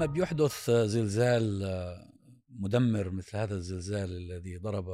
لما 0.00 0.12
بيحدث 0.12 0.70
زلزال 0.70 1.64
مدمر 2.50 3.10
مثل 3.10 3.36
هذا 3.36 3.54
الزلزال 3.54 4.10
الذي 4.16 4.56
ضرب 4.56 4.86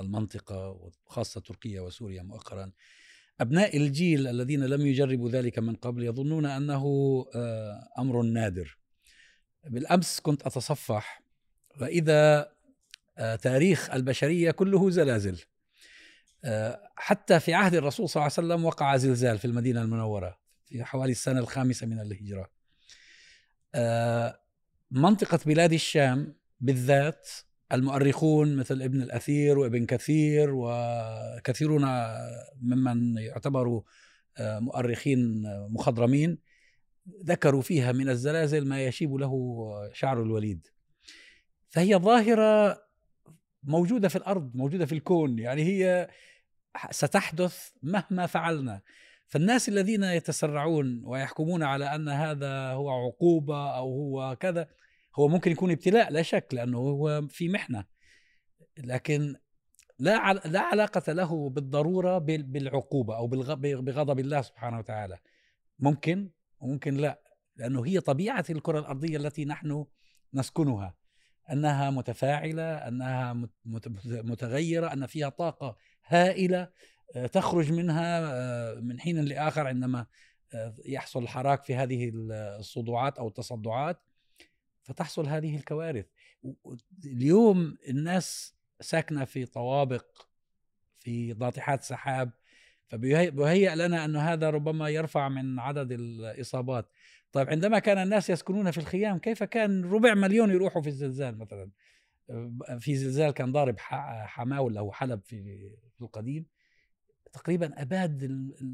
المنطقة 0.00 0.68
وخاصة 0.68 1.40
تركيا 1.40 1.80
وسوريا 1.80 2.22
مؤخرا 2.22 2.72
أبناء 3.40 3.76
الجيل 3.76 4.28
الذين 4.28 4.64
لم 4.64 4.86
يجربوا 4.86 5.30
ذلك 5.30 5.58
من 5.58 5.74
قبل 5.74 6.02
يظنون 6.02 6.46
أنه 6.46 6.84
آه، 7.34 7.88
أمر 7.98 8.22
نادر. 8.22 8.78
بالأمس 9.64 10.20
كنت 10.20 10.42
أتصفح 10.42 11.22
وإذا 11.80 12.52
آه، 13.18 13.36
تاريخ 13.36 13.90
البشرية 13.90 14.50
كله 14.50 14.90
زلازل. 14.90 15.40
آه، 16.44 16.80
حتى 16.96 17.40
في 17.40 17.54
عهد 17.54 17.74
الرسول 17.74 18.08
صلى 18.08 18.20
الله 18.20 18.32
عليه 18.38 18.48
وسلم 18.48 18.64
وقع 18.64 18.96
زلزال 18.96 19.38
في 19.38 19.44
المدينة 19.44 19.82
المنورة 19.82 20.38
في 20.64 20.84
حوالي 20.84 21.12
السنة 21.12 21.40
الخامسة 21.40 21.86
من 21.86 22.00
الهجرة. 22.00 22.61
منطقة 24.90 25.38
بلاد 25.46 25.72
الشام 25.72 26.34
بالذات 26.60 27.28
المؤرخون 27.72 28.56
مثل 28.56 28.82
ابن 28.82 29.02
الأثير 29.02 29.58
وابن 29.58 29.86
كثير 29.86 30.50
وكثيرون 30.52 31.84
ممن 32.60 33.16
يعتبروا 33.18 33.82
آه، 34.38 34.58
مؤرخين 34.58 35.42
مخضرمين 35.68 36.38
ذكروا 37.24 37.62
فيها 37.62 37.92
من 37.92 38.08
الزلازل 38.08 38.68
ما 38.68 38.84
يشيب 38.84 39.14
له 39.14 39.32
شعر 39.92 40.22
الوليد. 40.22 40.66
فهي 41.68 41.96
ظاهرة 41.96 42.82
موجودة 43.62 44.08
في 44.08 44.16
الأرض 44.16 44.56
موجودة 44.56 44.86
في 44.86 44.92
الكون 44.92 45.38
يعني 45.38 45.62
هي 45.62 46.08
ستحدث 46.90 47.70
مهما 47.82 48.26
فعلنا. 48.26 48.80
فالناس 49.32 49.68
الذين 49.68 50.02
يتسرعون 50.04 51.02
ويحكمون 51.04 51.62
على 51.62 51.94
أن 51.94 52.08
هذا 52.08 52.70
هو 52.70 52.90
عقوبة 52.90 53.76
أو 53.76 53.88
هو 53.88 54.36
كذا 54.40 54.68
هو 55.14 55.28
ممكن 55.28 55.52
يكون 55.52 55.70
ابتلاء 55.70 56.12
لا 56.12 56.22
شك 56.22 56.48
لأنه 56.52 56.78
هو 56.78 57.28
في 57.28 57.48
محنة. 57.48 57.84
لكن 58.78 59.36
لا 59.98 60.32
لا 60.32 60.60
علاقة 60.60 61.12
له 61.12 61.50
بالضرورة 61.50 62.18
بالعقوبة 62.18 63.16
أو 63.16 63.26
بغضب 63.26 64.18
الله 64.18 64.42
سبحانه 64.42 64.78
وتعالى. 64.78 65.18
ممكن 65.78 66.30
وممكن 66.60 66.94
لا 66.94 67.20
لأنه 67.56 67.86
هي 67.86 68.00
طبيعة 68.00 68.44
الكرة 68.50 68.78
الأرضية 68.78 69.16
التي 69.16 69.44
نحن 69.44 69.86
نسكنها. 70.34 70.94
أنها 71.52 71.90
متفاعلة 71.90 72.74
أنها 72.74 73.48
متغيرة 74.04 74.92
أن 74.92 75.06
فيها 75.06 75.28
طاقة 75.28 75.76
هائلة. 76.06 76.68
تخرج 77.32 77.72
منها 77.72 78.20
آه، 78.20 78.74
من 78.74 79.00
حين 79.00 79.20
لآخر 79.20 79.66
عندما 79.66 80.06
آه، 80.54 80.74
يحصل 80.86 81.22
الحراك 81.22 81.64
في 81.64 81.74
هذه 81.74 82.10
الصدوعات 82.14 83.18
أو 83.18 83.28
التصدعات 83.28 84.00
فتحصل 84.82 85.26
هذه 85.26 85.56
الكوارث. 85.56 86.06
اليوم 87.04 87.76
الناس 87.88 88.54
ساكنة 88.80 89.24
في 89.24 89.46
طوابق 89.46 90.06
في 90.98 91.32
ناطحات 91.32 91.82
سحاب 91.82 92.30
فبيهيأ 92.88 93.74
لنا 93.74 94.04
أن 94.04 94.16
هذا 94.16 94.50
ربما 94.50 94.88
يرفع 94.88 95.28
من 95.28 95.58
عدد 95.58 95.92
الإصابات. 95.92 96.90
طيب 97.32 97.50
عندما 97.50 97.78
كان 97.78 97.98
الناس 97.98 98.30
يسكنون 98.30 98.70
في 98.70 98.78
الخيام 98.78 99.18
كيف 99.18 99.42
كان 99.42 99.84
ربع 99.84 100.14
مليون 100.14 100.50
يروحوا 100.50 100.82
في 100.82 100.88
الزلزال 100.88 101.38
مثلا؟ 101.38 101.70
في 102.78 102.96
زلزال 102.96 103.30
كان 103.30 103.52
ضارب 103.52 103.74
حماول 103.78 104.78
أو 104.78 104.92
حلب 104.92 105.20
في 105.24 105.70
القديم. 106.00 106.46
تقريبا 107.32 107.82
أباد 107.82 108.22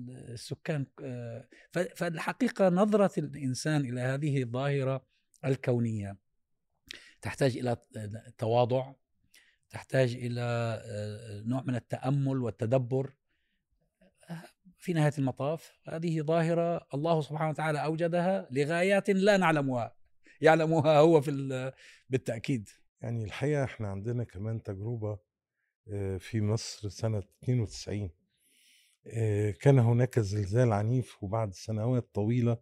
السكان 0.08 0.86
آه، 1.02 1.48
فالحقيقة 1.72 2.68
نظرة 2.68 3.12
الإنسان 3.18 3.80
إلى 3.80 4.00
هذه 4.00 4.42
الظاهرة 4.42 5.04
الكونية 5.44 6.16
تحتاج 7.22 7.56
إلى 7.56 7.76
تواضع 8.38 8.92
تحتاج 9.70 10.14
إلى 10.14 10.40
آه، 10.84 11.42
نوع 11.46 11.62
من 11.62 11.74
التأمل 11.74 12.42
والتدبر. 12.42 13.12
في 14.78 14.92
نهاية 14.92 15.12
المطاف 15.18 15.78
هذه 15.88 16.22
ظاهرة 16.22 16.86
الله 16.94 17.20
سبحانه 17.20 17.50
وتعالى 17.50 17.84
أوجدها 17.84 18.48
لغايات 18.50 19.10
لا 19.10 19.36
نعلمها 19.36 19.96
يعلمها 20.40 20.98
هو 20.98 21.20
في 21.20 21.72
بالتأكيد. 22.10 22.68
يعني 23.00 23.24
الحقيقة 23.24 23.64
إحنا 23.64 23.88
عندنا 23.88 24.24
كمان 24.24 24.62
تجربة 24.62 25.18
آه، 25.92 26.16
في 26.16 26.40
مصر 26.40 26.88
سنة 26.88 27.22
92 27.42 28.02
آه، 28.02 28.10
كان 29.60 29.78
هناك 29.78 30.18
زلزال 30.20 30.72
عنيف 30.72 31.22
وبعد 31.22 31.54
سنوات 31.54 32.10
طويلة 32.14 32.58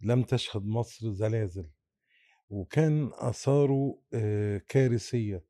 لم 0.00 0.22
تشهد 0.22 0.64
مصر 0.64 1.12
زلازل 1.12 1.70
وكان 2.50 3.10
آثاره 3.14 3.98
كارثية 4.68 5.44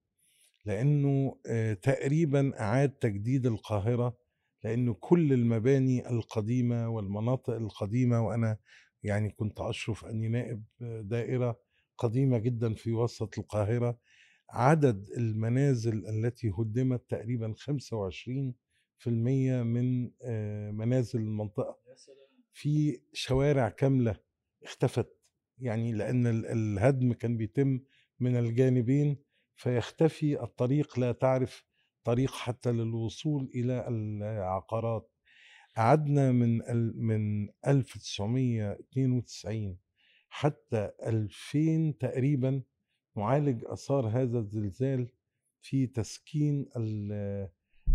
لأنه 0.64 1.36
تقريبا 1.82 2.60
أعاد 2.60 2.90
تجديد 2.90 3.46
القاهرة 3.46 4.16
لأنه 4.64 4.94
كل 4.94 5.32
المباني 5.32 6.08
القديمة 6.10 6.88
والمناطق 6.88 7.54
القديمة 7.54 8.26
وأنا 8.26 8.58
يعني 9.02 9.30
كنت 9.30 9.60
أشرف 9.60 10.04
أني 10.04 10.28
نائب 10.28 10.64
دائرة 11.08 11.60
قديمة 11.98 12.38
جدا 12.38 12.74
في 12.74 12.92
وسط 12.92 13.38
القاهرة 13.38 13.98
عدد 14.50 15.08
المنازل 15.16 16.06
التي 16.08 16.50
هدمت 16.58 17.10
تقريبا 17.10 17.54
25% 17.54 18.52
من 19.06 20.10
منازل 20.76 21.20
المنطقة. 21.20 21.78
في 22.52 23.00
شوارع 23.12 23.68
كاملة 23.68 24.16
اختفت 24.62 25.16
يعني 25.58 25.92
لأن 25.92 26.26
الهدم 26.26 27.12
كان 27.12 27.36
بيتم 27.36 27.80
من 28.20 28.36
الجانبين 28.36 29.16
فيختفي 29.56 30.42
الطريق 30.42 30.98
لا 30.98 31.12
تعرف 31.12 31.64
طريق 32.04 32.34
حتى 32.34 32.72
للوصول 32.72 33.50
إلى 33.54 33.88
العقارات. 33.88 35.10
قعدنا 35.76 36.32
من 36.32 36.58
من 36.96 37.48
1992 37.66 39.78
حتى 40.28 40.90
2000 41.06 41.94
تقريبا 42.00 42.62
نعالج 43.16 43.64
آثار 43.66 44.08
هذا 44.08 44.38
الزلزال 44.38 45.08
في 45.60 45.86
تسكين 45.86 46.66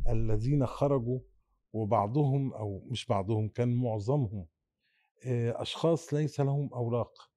الذين 0.09 0.65
خرجوا 0.65 1.19
وبعضهم 1.73 2.53
أو 2.53 2.87
مش 2.91 3.05
بعضهم 3.05 3.49
كان 3.49 3.75
معظمهم 3.75 4.47
آه، 5.25 5.61
أشخاص 5.61 6.13
ليس 6.13 6.39
لهم 6.39 6.73
أوراق. 6.73 7.31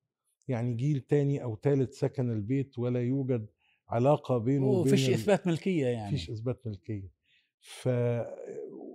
يعني 0.49 0.75
جيل 0.75 1.01
تاني 1.01 1.43
أو 1.43 1.57
ثالث 1.57 1.99
سكن 1.99 2.31
البيت 2.31 2.79
ولا 2.79 3.03
يوجد 3.03 3.47
علاقة 3.89 4.39
بينه 4.39 4.67
وبين 4.67 4.91
فيش 4.97 5.11
إثبات 5.11 5.47
ملكية 5.47 5.87
يعني. 5.87 6.11
فيش 6.11 6.31
إثبات 6.31 6.67
ملكية. 6.67 7.11
ف 7.61 7.89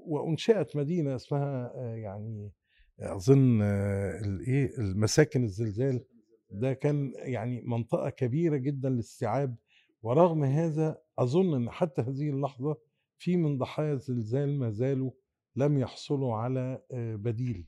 وانشئت 0.05 0.75
مدينة 0.75 1.15
اسمها 1.15 1.73
يعني 1.95 2.51
أظن 2.99 3.61
الايه 3.61 4.77
المساكن 4.77 5.43
الزلزال. 5.43 6.05
ده 6.49 6.73
كان 6.73 7.13
يعني 7.15 7.61
منطقة 7.61 8.09
كبيرة 8.09 8.57
جدا 8.57 8.89
لاستيعاب 8.89 9.55
ورغم 10.01 10.43
هذا 10.43 11.01
أظن 11.19 11.55
إن 11.55 11.69
حتى 11.71 12.01
هذه 12.01 12.29
اللحظة 12.29 12.77
في 13.23 13.37
من 13.37 13.57
ضحايا 13.57 13.93
الزلزال 13.93 14.59
ما 14.59 14.69
زالوا 14.71 15.11
لم 15.55 15.77
يحصلوا 15.77 16.35
على 16.35 16.81
بديل. 16.91 17.67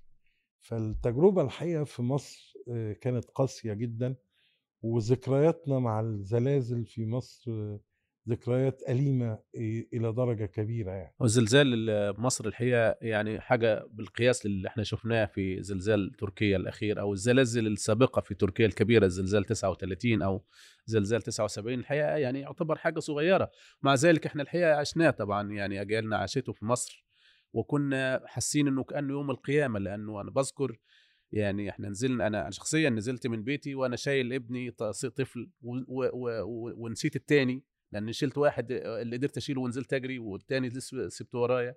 فالتجربة 0.60 1.42
الحقيقة 1.42 1.84
في 1.84 2.02
مصر 2.02 2.54
آه، 2.70 2.94
كانت 2.94 3.26
قاسية 3.26 3.74
جدا 3.74 4.16
وذكرياتنا 4.82 5.80
مع 5.80 6.00
الزلازل 6.00 6.86
في 6.86 7.06
مصر 7.06 7.78
ذكريات 8.30 8.82
أليمة 8.90 9.40
إلى 9.94 10.14
درجة 10.14 10.46
كبيرة 10.46 10.92
يعني. 10.92 11.16
وزلزال 11.20 12.22
مصر 12.22 12.48
الحقيقة 12.48 12.96
يعني 13.02 13.40
حاجة 13.40 13.88
بالقياس 13.92 14.46
اللي 14.46 14.68
إحنا 14.68 14.84
شفناه 14.84 15.26
في 15.26 15.64
زلزال 15.64 16.12
تركيا 16.12 16.58
الأخير 16.58 17.00
أو 17.00 17.14
الزلازل 17.14 17.68
السابقة 17.68 18.22
في 18.22 18.36
تركيا 18.36 18.66
الكبيرة 18.66 19.08
زلزال 19.08 19.44
39 19.44 20.22
أو 20.22 20.46
زلزال 20.86 21.22
79 21.22 21.80
الحقيقة 21.80 22.16
يعني 22.18 22.40
يعتبر 22.40 22.76
حاجة 22.78 23.00
صغيرة. 23.00 23.52
مع 23.82 23.94
ذلك 23.94 24.26
إحنا 24.26 24.42
الحقيقة 24.44 24.76
عشناه 24.76 25.10
طبعا 25.10 25.52
يعني 25.52 25.82
أجيالنا 25.82 26.18
عاشته 26.18 26.54
في 26.54 26.66
مصر 26.66 27.06
وكنا 27.54 28.22
حاسين 28.26 28.68
إنه 28.68 28.84
كأنه 28.84 29.14
يوم 29.14 29.32
القيامة 29.32 29.80
لأنه 29.80 30.22
أنا 30.22 30.32
بذكر 30.32 30.78
يعني 31.32 31.70
إحنا 31.70 31.90
نزلنا 31.90 32.28
أنا 32.28 32.50
شخصيا 32.50 32.90
نزلت 32.90 33.28
من 33.28 33.44
بيتي 33.44 33.76
وأنا 33.76 33.96
شايل 33.96 34.34
ابني 34.34 34.72
طفل 35.16 35.50
ونسيت 36.78 37.16
التاني. 37.16 37.64
لأن 37.96 38.12
شلت 38.12 38.38
واحد 38.38 38.72
اللي 38.72 39.18
قدرت 39.18 39.38
أشيله 39.38 39.62
ونزلت 39.62 39.94
أجري 39.94 40.20
والتاني 40.20 40.70
لسه 40.70 41.08
سبته 41.08 41.40
ورايا. 41.40 41.76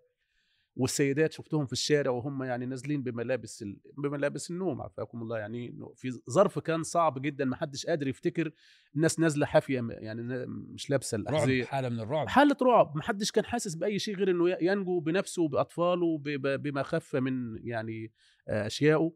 والسيدات 0.76 1.32
شفتهم 1.32 1.66
في 1.66 1.72
الشارع 1.72 2.10
وهم 2.10 2.42
يعني 2.42 2.66
نازلين 2.66 3.02
بملابس 3.02 3.62
ال... 3.62 3.76
بملابس 3.96 4.50
النوم 4.50 4.82
عافاكم 4.82 5.22
الله. 5.22 5.38
يعني 5.38 5.78
في 5.94 6.20
ظرف 6.30 6.58
كان 6.58 6.82
صعب 6.82 7.22
جدا 7.22 7.44
ما 7.44 7.56
حدش 7.56 7.86
قادر 7.86 8.08
يفتكر 8.08 8.52
الناس 8.96 9.20
نازلة 9.20 9.46
حافية 9.46 9.86
يعني 9.90 10.46
مش 10.48 10.90
لابسة 10.90 11.16
الأحذية. 11.16 11.64
حالة 11.64 11.88
من 11.88 12.00
الرعب. 12.00 12.28
حالة 12.28 12.56
رعب. 12.62 12.96
ما 12.96 13.02
حدش 13.02 13.30
كان 13.30 13.44
حاسس 13.44 13.74
بأي 13.74 13.98
شيء 13.98 14.16
غير 14.16 14.30
إنه 14.30 14.56
ينجو 14.60 15.00
بنفسه 15.00 15.42
وبأطفاله 15.42 16.18
بما 16.56 16.82
خف 16.82 17.16
من 17.16 17.66
يعني 17.66 18.12
اشيائه 18.48 19.12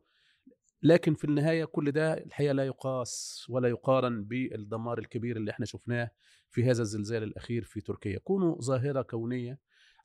لكن 0.83 1.15
في 1.15 1.25
النهاية 1.25 1.65
كل 1.65 1.93
ده 1.93 2.15
الحقيقة 2.15 2.53
لا 2.53 2.67
يقاس 2.67 3.45
ولا 3.49 3.69
يقارن 3.69 4.25
بالدمار 4.25 4.99
الكبير 4.99 5.37
اللي 5.37 5.51
إحنا 5.51 5.67
شفناه 5.67 6.11
في 6.51 6.65
هذا 6.65 6.83
الزلزال 6.83 7.23
الأخير 7.23 7.65
في 7.65 7.81
تركيا. 7.81 8.19
كونه 8.19 8.59
ظاهرة 8.61 9.03
كونية. 9.03 9.59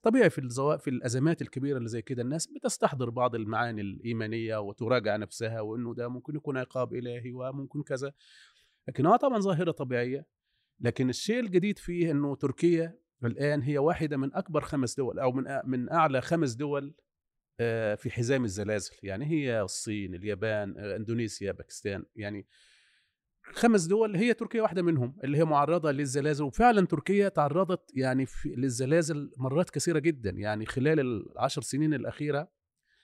طبيعي 0.04 0.30
في 0.30 0.42
الزوا... 0.42 0.78
في 0.78 0.90
الأزمات 0.90 1.42
الكبيرة 1.42 1.78
اللي 1.78 1.90
زي 1.90 2.02
كده 2.02 2.22
الناس 2.22 2.48
بتستحضر 2.48 3.10
بعض 3.10 3.36
المعاني 3.36 3.82
الإيمانية 3.82 4.58
وتراجع 4.58 5.16
نفسها 5.16 5.62
وإنه 5.62 5.94
ده 5.94 6.08
ممكن 6.08 6.36
يكون 6.36 6.58
عقاب 6.58 6.94
إلهي 6.94 7.32
وممكن 7.34 7.84
كذا. 7.84 8.14
لكن 8.88 9.06
هو 9.06 9.16
طبعا 9.16 9.40
ظاهرة 9.40 9.72
طبيعية. 9.72 10.26
لكن 10.80 11.10
الشيء 11.10 11.40
الجديد 11.40 11.80
فيه 11.80 12.12
إنه 12.12 12.36
تركيا 12.36 13.00
الآن 13.26 13.62
هي 13.62 13.78
واحدة 13.78 14.18
من 14.18 14.36
أكبر 14.36 14.62
خمس 14.62 14.96
دول 14.98 15.20
أو 15.20 15.32
من 15.32 15.44
من 15.66 15.92
أعلى 15.92 16.22
خمس 16.22 16.54
دول 16.54 16.96
في 17.98 18.10
حزام 18.10 18.44
الزلازل 18.44 18.92
يعني 19.04 19.26
هي 19.26 19.62
الصين 19.62 20.16
اليابان 20.16 20.76
آه، 20.78 20.96
إندونيسيا 20.96 21.52
باكستان 21.52 22.06
يعني 22.16 22.48
خمس 23.54 23.86
دول 23.86 24.16
هي 24.16 24.34
تركيا 24.34 24.62
واحدة 24.62 24.82
منهم 24.82 25.18
اللي 25.24 25.38
هي 25.38 25.46
معرضة 25.46 25.92
للزلازل 25.92 26.44
وفعلا 26.44 26.86
تركيا 26.86 27.30
تعرضت 27.30 27.92
يعني 27.94 28.26
في 28.26 28.50
للزلازل 28.50 29.32
مرات 29.38 29.70
كثيرة 29.70 30.00
جدا 30.00 30.30
يعني 30.30 30.66
خلال 30.66 31.00
العشر 31.00 31.62
سنين 31.62 31.94
الأخيرة 31.94 32.52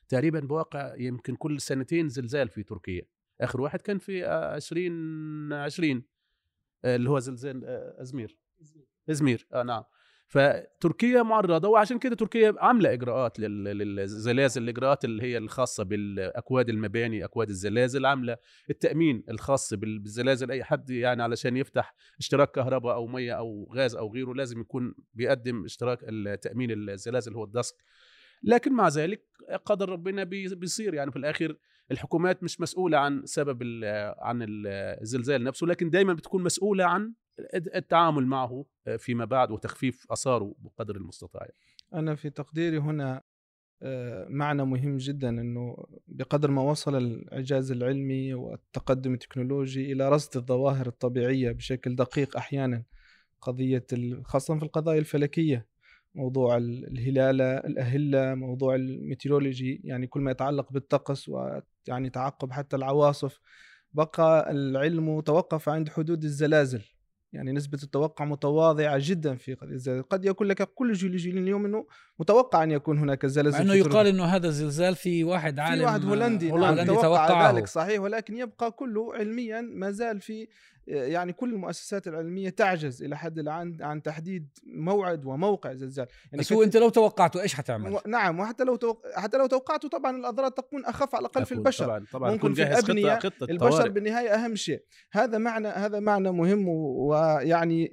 تقريبا 0.10 0.40
بواقع 0.40 0.96
يمكن 0.98 1.36
كل 1.36 1.62
سنتين 1.62 2.10
زلزال 2.10 2.50
في 2.50 2.64
تركيا. 2.64 3.02
آخر 3.42 3.62
واحد 3.62 3.82
كان 3.82 3.98
في 4.00 4.26
آه، 4.26 4.56
2020 4.56 6.04
آه، 6.86 6.96
اللي 6.96 7.10
هو 7.10 7.20
زلزال 7.20 7.66
آه، 7.66 8.02
أزمير. 8.02 8.38
أزمير 9.10 9.48
آه 9.54 9.64
نعم. 9.64 9.84
فتركيا 10.38 11.24
معرضة 11.24 11.70
وعشان 11.70 12.00
كده 12.00 12.16
تركيا 12.16 12.54
عاملة 12.58 12.94
إجراءات 12.94 13.40
لل- 13.40 13.64
للزلازل 13.64 14.64
الإجراءات 14.64 15.06
اللي 15.06 15.24
هي 15.24 15.38
الخاصة 15.38 15.84
بالأكواد 15.84 16.70
المباني 16.70 17.26
أكواد 17.26 17.50
الزلازل 17.50 18.06
عاملة 18.06 18.38
التأمين 18.70 19.24
الخاص 19.30 19.74
بال- 19.74 20.00
بالزلازل. 20.00 20.52
أي 20.52 20.64
حد 20.64 20.90
يعني 20.90 21.24
علشان 21.24 21.58
يفتح 21.58 21.96
اشتراك 22.20 22.52
كهرباء 22.52 22.94
أو 22.96 23.08
مية 23.08 23.34
أو 23.34 23.72
غاز 23.76 23.96
أو 23.96 24.14
غيره 24.14 24.34
لازم 24.34 24.62
يكون 24.62 24.96
بيقدم 25.14 25.64
اشتراك 25.66 26.00
التأمين 26.04 26.72
الزلازل 26.90 27.34
هو 27.34 27.44
الدسك. 27.44 27.76
لكن 28.44 28.74
مع 28.74 28.88
ذلك 28.88 29.24
قدر 29.66 29.90
ربنا 29.90 30.24
بي- 30.24 30.56
بيصير 30.56 30.94
يعني 30.94 31.12
في 31.12 31.18
الآخر 31.18 31.58
الحكومات 31.92 32.44
مش 32.44 32.62
مسؤولة 32.62 32.98
عن 32.98 33.22
سبب 33.26 33.64
عن 34.20 34.46
الزلزال 35.02 35.44
نفسه 35.44 35.68
لكن 35.68 35.90
دايما 35.90 36.14
بتكون 36.14 36.44
مسؤولة 36.44 36.86
عن 36.86 37.14
التعامل 37.76 38.26
معه 38.26 38.66
فيما 38.98 39.26
بعد 39.26 39.52
وتخفيف 39.52 40.12
آثاره 40.12 40.56
بقدر 40.60 40.96
المستطاع. 40.96 41.48
أنا 41.94 42.16
في 42.16 42.30
تقديري 42.30 42.78
هنا 42.78 43.22
آه، 43.86 44.28
معنى 44.30 44.66
مهم 44.66 44.98
جدا 44.98 45.30
أنه 45.30 45.86
بقدر 46.08 46.52
ما 46.52 46.62
وصل 46.62 46.96
الإعجاز 46.98 47.72
العلمي 47.72 48.34
والتقدم 48.34 49.14
التكنولوجي 49.14 49.92
إلى 49.92 50.10
رصد 50.10 50.38
الظواهر 50.38 50.88
الطبيعية 50.88 51.52
بشكل 51.52 51.96
دقيق 51.96 52.38
أحيانا. 52.38 52.84
قضية 53.42 53.86
ال- 53.94 54.26
خاصة 54.26 54.58
في 54.58 54.64
القضايا 54.66 55.00
الفلكية 55.00 55.68
موضوع 56.16 56.58
ال- 56.58 56.88
الهلالة 56.88 57.58
الأهلة 57.58 58.36
موضوع 58.36 58.76
ال 58.76 58.84
meteorology 58.84 59.82
يعني 59.84 60.08
كل 60.08 60.22
ما 60.22 60.32
يتعلق 60.32 60.72
بالطقس 60.72 61.30
ويعني 61.30 62.10
تعقب 62.10 62.52
حتى 62.52 62.76
العواصف 62.76 63.40
بقى 63.94 64.52
العلم 64.52 65.20
توقف 65.22 65.70
عند 65.70 65.90
حدود 65.90 66.24
الزلازل. 66.24 66.82
يعني 67.34 67.52
نسبة 67.52 67.80
التوقع 67.84 68.26
متواضعة 68.26 68.98
جدا 69.02 69.36
في 69.36 69.54
قضية 69.54 70.02
قد 70.02 70.26
يقول 70.26 70.50
لك 70.50 70.62
كل 70.74 70.94
جيولوجيين 70.94 71.38
اليوم 71.38 71.66
أنه 71.66 71.86
متوقع 72.20 72.64
أن 72.64 72.72
يكون 72.72 72.98
هناك 72.98 73.26
مع 73.26 73.60
إنه 73.60 73.74
يقال. 73.74 74.08
إنه 74.08 74.24
هذا 74.24 74.48
الزلزال 74.48 74.96
في 74.96 75.24
واحد 75.24 75.60
عالم 75.60 75.80
في 75.80 75.86
واحد 75.86 76.06
هولندي 76.06 76.52
نعم 76.52 76.64
هولندي 76.64 76.86
توقع 76.86 77.52
ذلك 77.52 77.68
صحيح 77.68 78.02
ولكن 78.02 78.38
يبقى 78.38 78.72
كله 78.72 79.14
علميا 79.14 79.62
ما 79.62 79.92
زال 79.92 80.22
في 80.22 80.48
يعني 80.88 81.34
كل 81.34 81.54
المؤسسات 81.54 82.08
العلمية 82.08 82.50
تعجز 82.50 83.04
إلى 83.04 83.18
حد 83.18 83.40
الآن 83.40 83.78
عن 83.82 84.02
تحديد 84.02 84.48
موعد 84.66 85.26
وموقع 85.26 85.74
زلزال 85.74 86.08
يعني 86.32 86.38
بس 86.40 86.54
هو 86.54 86.64
أنت 86.64 86.78
لو 86.78 86.90
توقعته 86.90 87.42
إيش 87.42 87.56
حتعمل؟ 87.56 87.94
و- 87.94 88.00
نعم 88.08 88.40
وحتى 88.40 88.64
لو 88.64 88.76
توق... 88.76 89.02
حتى 89.16 89.38
لو 89.38 89.46
توقعته 89.46 89.90
طبعا 89.90 90.18
الأضرار 90.18 90.50
تكون 90.50 90.86
أخف 90.86 91.16
على 91.16 91.22
الاقل 91.22 91.46
في 91.46 91.52
البشر 91.52 91.86
طبعا 91.86 92.06
طبعا 92.14 92.32
ممكن 92.32 92.54
في 92.54 92.64
جاهز 92.64 92.78
الأبنية 92.84 93.16
خطه 93.16 93.30
خطة 93.30 93.52
البشر 93.52 93.70
طوارئ. 93.70 93.90
بالنهاية 93.90 94.30
أهم 94.30 94.56
شيء 94.56 94.84
هذا 95.12 95.38
معنى 95.38 95.68
هذا 95.68 96.00
معنى 96.00 96.32
مهم 96.32 96.68
ويعني 96.68 97.90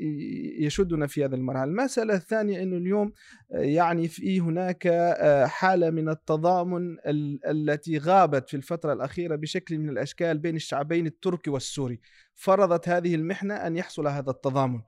يشدنا 0.61 1.07
في 1.07 1.25
هذا 1.25 1.35
المرحلة 1.35 1.65
المسألة 1.65 2.15
الثانية 2.15 2.63
إنه 2.63 2.77
اليوم 2.77 3.13
آه، 3.53 3.59
يعني 3.59 4.09
في 4.11 4.41
هناك 4.41 4.87
آه، 4.87 5.47
حالة 5.47 5.91
من 5.91 6.09
التضامن 6.09 6.93
ال- 7.07 7.41
التي 7.47 7.99
غابت 7.99 8.49
في 8.49 8.57
الفترة 8.57 8.93
الأخيرة 8.93 9.37
بشكل 9.37 9.79
من 9.79 9.89
الأشكال 9.89 10.39
بين 10.39 10.57
الشعبين 10.57 11.07
التركي 11.07 11.51
والسوري. 11.51 12.01
فرضت 12.35 12.89
هذه 12.89 13.15
المحنة 13.15 13.55
أن 13.55 13.77
يحصل 13.77 14.07
هذا 14.09 14.31
التضامن 14.31 14.81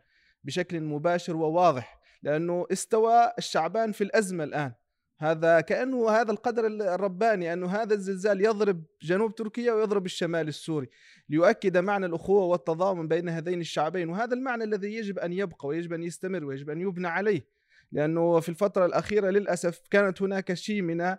بشكل 0.44 0.80
مباشر 0.80 1.36
وواضح 1.36 2.00
لأنه 2.22 2.66
استوى 2.72 3.32
الشعبان 3.38 3.92
في 3.92 4.04
الأزمة 4.04 4.44
الآن. 4.44 4.72
هذا 5.18 5.60
كأنه 5.60 6.10
هذا 6.10 6.32
القدر 6.32 6.66
الرباني 6.66 7.52
أنه 7.52 7.66
هذا 7.66 7.94
الزلزال 7.94 8.44
يضرب 8.44 8.84
جنوب 9.02 9.34
تركيا 9.34 9.72
ويضرب 9.72 10.06
الشمال 10.06 10.48
السوري. 10.48 10.88
ليؤكد 11.28 11.76
معنى 11.76 12.06
الأخوة 12.06 12.44
والتضامن 12.44 13.08
بين 13.08 13.28
هذين 13.28 13.60
الشعبين 13.60 14.08
وهذا 14.08 14.34
المعنى 14.34 14.64
الذي 14.64 14.94
يجب 14.94 15.18
أن 15.18 15.32
يبقى 15.32 15.68
ويجب 15.68 15.92
أن 15.92 16.02
يستمر 16.02 16.44
ويجب 16.44 16.70
أن 16.70 16.80
يبنى 16.80 17.08
عليه. 17.08 17.61
لأنه 17.92 18.40
في 18.40 18.48
الفترة 18.48 18.86
الأخيرة 18.86 19.30
للأسف 19.30 19.80
كانت 19.90 20.22
هناك 20.22 20.54
شيء 20.54 20.82
من 20.82 21.16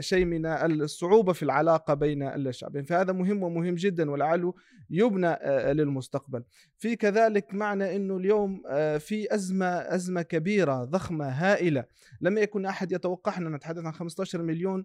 شيء 0.00 0.24
من 0.24 0.46
الصعوبة 0.46 1.32
في 1.32 1.42
العلاقة 1.42 1.94
بين 1.94 2.22
الشعبين. 2.22 2.84
فهذا 2.84 3.12
مهم 3.12 3.42
ومهم 3.42 3.74
جدا 3.74 4.10
ولعله 4.10 4.54
يبنى 4.90 5.28
آه، 5.28 5.72
للمستقبل. 5.72 6.44
في 6.78 6.96
كذلك 6.96 7.54
معنى 7.54 7.96
إنه 7.96 8.16
اليوم 8.16 8.62
آه، 8.68 8.98
في 8.98 9.34
أزمة 9.34 9.66
أزمة 9.66 10.22
كبيرة 10.22 10.84
ضخمة 10.84 11.28
هائلة. 11.28 11.84
لم 12.20 12.38
يكن 12.38 12.66
أحد 12.66 12.92
يتوقعنا 12.92 13.56
نتحدث 13.56 13.84
عن 13.84 13.92
15 13.92 14.42
مليون 14.42 14.84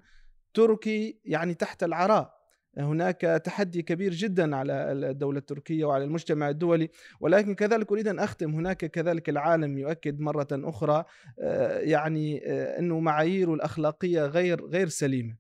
تركي 0.54 1.20
يعني 1.26 1.54
تحت 1.54 1.84
العراء. 1.84 2.43
هناك 2.78 3.22
تحدي 3.22 3.82
كبير 3.82 4.14
جدا 4.14 4.56
على 4.56 4.74
الدولة 4.92 5.38
التركية 5.38 5.86
وعلى 5.86 6.04
المجتمع 6.04 6.50
الدولي 6.50 6.90
ولكن 7.20 7.56
كذلك 7.56 7.92
أريد 7.92 8.08
أن 8.08 8.20
أختم. 8.20 8.54
هناك 8.54 8.78
كذلك 8.86 9.30
العالم 9.30 9.78
يؤكد 9.78 10.20
مرة 10.20 10.48
أخرى 10.52 11.06
آه، 11.40 11.80
يعني 11.80 12.42
آه، 12.46 12.80
أنه 12.80 13.00
معاييره 13.00 13.54
الأخلاقية 13.54 14.26
غير 14.26 14.66
غير 14.66 14.88
سليمة. 14.88 15.36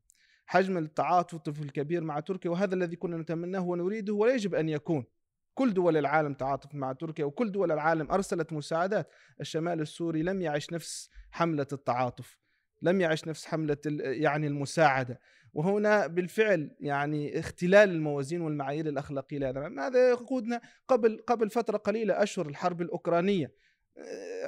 حجم 0.45 0.77
التعاطف 0.77 1.61
الكبير 1.61 2.03
مع 2.03 2.19
تركيا 2.19 2.51
وهذا 2.51 2.75
الذي 2.75 2.95
كنا 2.95 3.17
نتمناه 3.17 3.61
ونريده 3.61 4.13
ولا 4.13 4.33
يجب 4.33 4.55
أن 4.55 4.69
يكون. 4.69 5.05
كل 5.53 5.73
دول 5.73 5.97
العالم 5.97 6.33
تعاطفت 6.33 6.75
مع 6.75 6.93
تركيا 6.93 7.25
وكل 7.25 7.51
دول 7.51 7.71
العالم 7.71 8.11
أرسلت 8.11 8.53
مساعدات. 8.53 9.09
الشمال 9.41 9.81
السوري 9.81 10.23
لم 10.23 10.41
يعش 10.41 10.73
نفس 10.73 11.09
حملة 11.31 11.67
التعاطف. 11.73 12.42
لم 12.83 13.01
يعش 13.01 13.27
نفس 13.27 13.45
حملة 13.45 13.77
يعني 13.99 14.47
المساعدة 14.47 15.19
وهنا 15.53 16.07
بالفعل 16.07 16.75
يعني 16.79 17.39
اختلال 17.39 17.89
الموازين 17.89 18.41
والمعايير 18.41 18.87
الأخلاقية 18.87 19.37
لهذا. 19.37 19.87
هذا 19.87 20.09
يقودنا 20.09 20.61
قبل 20.87 21.23
قبل 21.27 21.49
فترة 21.49 21.77
قليلة 21.77 22.23
أشهر 22.23 22.47
الحرب 22.47 22.81
الأوكرانية 22.81 23.51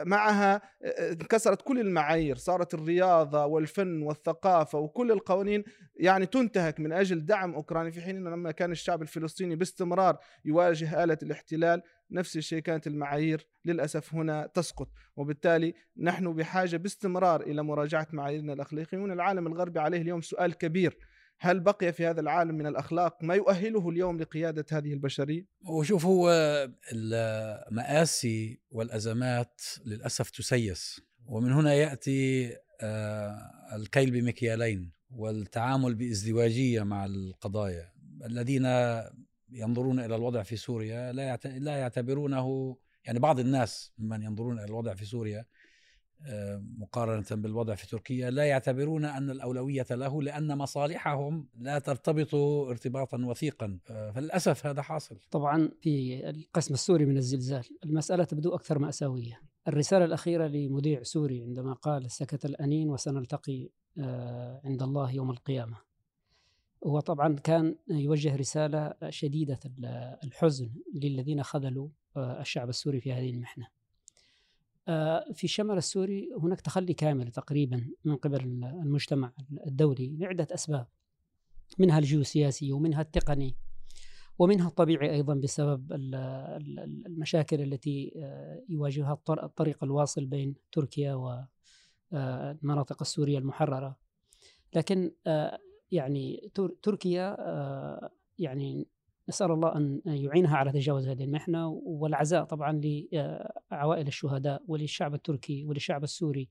معها 0.06 0.62
آه، 0.84 1.12
انكسرت 1.12 1.62
كل 1.62 1.80
المعايير 1.80 2.36
صارت 2.36 2.74
الرياضة 2.74 3.46
والفن 3.46 4.02
والثقافة 4.02 4.80
وكل 4.80 5.12
القوانين 5.12 5.64
يعني 5.96 6.25
تنتهك 6.25 6.80
من 6.80 6.92
أجل 6.92 7.25
دعم 7.25 7.54
أوكرانيا 7.54 7.92
في 7.92 8.02
حين 8.02 8.18
أنه 8.18 8.30
لما 8.30 8.52
كان 8.52 8.72
الشعب 8.72 9.02
الفلسطيني 9.02 9.56
باستمرار 9.56 10.18
يواجه 10.46 11.04
آلة 11.04 11.18
الاحتلال 11.24 11.82
نفس 12.12 12.38
الشيء 12.38 12.60
كانت 12.60 12.88
المعايير 12.88 13.48
للأسف 13.66 14.16
هنا 14.16 14.48
تسقط. 14.54 14.90
وبالتالي 15.16 15.74
نحن 15.98 16.34
بحاجة 16.34 16.78
باستمرار 16.78 17.42
إلى 17.42 17.64
مراجعة 17.64 18.08
معاييرنا 18.14 18.54
الأخلاقية 18.54 18.98
وهنا 18.98 19.14
العالم 19.14 19.48
الغربي 19.48 19.80
عليه 19.80 20.02
اليوم 20.02 20.22
سؤال 20.22 20.58
كبير. 20.58 20.98
هل 21.39 21.60
بقي 21.60 21.94
في 21.94 22.06
هذا 22.06 22.22
العالم 22.22 22.56
من 22.56 22.68
الأخلاق 22.68 23.24
ما 23.24 23.36
يؤهله 23.36 23.89
اليوم 23.89 24.20
لقيادة 24.20 24.65
هذه 24.72 24.94
البشرية؟ 24.94 25.46
وشوف 25.70 26.06
هو 26.06 26.30
المآسي 26.94 28.60
والأزمات 28.72 29.62
للأسف 29.86 30.30
تسيس 30.30 31.01
ومن 31.25 31.51
هنا 31.51 31.74
يأتي 31.74 32.56
آه، 32.82 33.75
الكيل 33.75 34.12
بمكيالين 34.12 34.92
والتعامل 35.10 35.96
بازدواجية 35.96 36.84
مع 36.84 37.06
القضايا 37.06 37.92
الذين 38.25 38.65
ينظرون 39.50 40.00
إلى 40.00 40.15
الوضع 40.15 40.44
في 40.44 40.56
سوريا 40.56 41.12
لا 41.12 41.39
لا 41.46 41.77
يعتبرونه 41.77 42.77
يعني 43.06 43.20
بعض 43.20 43.39
الناس 43.39 43.94
ممن 43.98 44.24
ينظرون 44.24 44.60
إلى 44.60 44.65
الوضع 44.65 44.94
في 44.94 45.06
سوريا 45.06 45.46
مقارنة 46.77 47.25
بالوضع 47.31 47.75
في 47.75 47.88
تركيا 47.88 48.29
لا 48.29 48.43
يعتبرون 48.43 49.05
أن 49.05 49.29
الأولوية 49.29 49.86
له 49.91 50.22
لأن 50.22 50.57
مصالحهم 50.57 51.48
لا 51.57 51.79
ترتبط 51.79 52.36
ارتباطا 52.69 53.17
وثيقا. 53.25 53.79
آه، 53.89 54.12
فللأسف 54.12 54.65
هذا 54.65 54.81
حاصل. 54.81 55.17
طبعا 55.31 55.69
في 55.81 56.29
القسم 56.29 56.74
السوري 56.74 57.05
من 57.05 57.17
الزلزال 57.17 57.65
المسألة 57.84 58.24
تبدو 58.24 58.55
أكثر 58.55 58.79
مأساوية. 58.79 59.41
الرسالة 59.67 60.05
الأخيرة 60.05 60.48
لمذيع 60.48 61.03
سوري 61.03 61.43
عندما 61.43 61.74
قال 61.74 62.12
سكت 62.12 62.45
الأنين 62.45 62.89
وسنلتقي 62.89 63.69
آه، 64.00 64.62
عند 64.65 64.84
الله 64.84 65.12
يوم 65.12 65.31
القيامة. 65.31 65.77
هو 66.88 67.00
طبعا 67.00 67.36
كان 67.36 67.75
يوجه 67.89 68.36
رسالة 68.36 68.93
شديدة 69.10 69.60
الحزن 70.24 70.69
للذين 70.93 71.43
خذلوا 71.43 71.89
آه، 72.17 72.41
الشعب 72.41 72.69
السوري 72.69 73.01
في 73.01 73.13
هذه 73.13 73.29
المحنة. 73.29 73.75
في 75.34 75.44
الشمال 75.44 75.77
السوري 75.77 76.30
هناك 76.38 76.62
تخلي 76.62 76.94
كامل 76.94 77.32
تقريبا 77.32 77.92
من 78.06 78.15
قبل 78.15 78.42
المجتمع 78.63 79.32
الدولي 79.68 80.18
لعدة 80.18 80.48
أسباب 80.51 80.88
منها 81.80 82.00
الجيوسياسي 82.00 82.72
ومنها 82.72 83.01
التقني 83.01 83.56
ومنها 84.39 84.68
الطبيعي 84.68 85.12
أيضا 85.12 85.34
بسبب 85.34 85.94
المشاكل 87.08 87.62
التي 87.62 88.13
آه، 88.15 88.63
يواجهها 88.70 89.20
الطريق 89.30 89.84
الواصل 89.84 90.25
بين 90.25 90.56
تركيا 90.72 91.13
والمناطق 92.12 92.98
السورية 93.01 93.38
المحررة. 93.38 93.98
لكن 94.74 95.12
يعني 95.92 96.51
تركيا 96.84 97.36
آه، 97.39 98.12
يعني 98.39 98.88
نسأل 99.29 99.51
الله 99.51 99.75
أن 99.75 100.01
يعينها 100.05 100.58
على 100.58 100.72
تجاوز 100.72 101.08
هذه 101.08 101.24
المحنة 101.24 101.67
والعزاء 101.67 102.44
طبعا 102.44 102.82
لعوائل 102.84 104.08
الشهداء 104.08 104.63
وللشعب 104.67 105.13
التركي 105.13 105.65
وللشعب 105.65 106.03
السوري. 106.03 106.50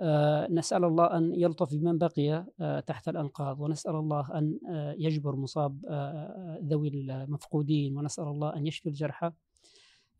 آه، 0.00 0.48
نسأل 0.50 0.84
الله 0.84 1.16
أن 1.16 1.34
يلطف 1.34 1.74
بمن 1.74 1.98
بقي 1.98 2.46
آه، 2.60 2.80
تحت 2.80 3.08
الأنقاض 3.08 3.60
ونسأل 3.60 3.94
الله 3.94 4.38
أن 4.38 4.58
يجبر 4.98 5.36
مصاب 5.36 5.84
ذوي 6.62 6.88
المفقودين 6.88 7.96
ونسأل 7.96 8.24
الله 8.24 8.56
أن 8.56 8.66
يشفي 8.66 8.88
الجرحى. 8.88 9.32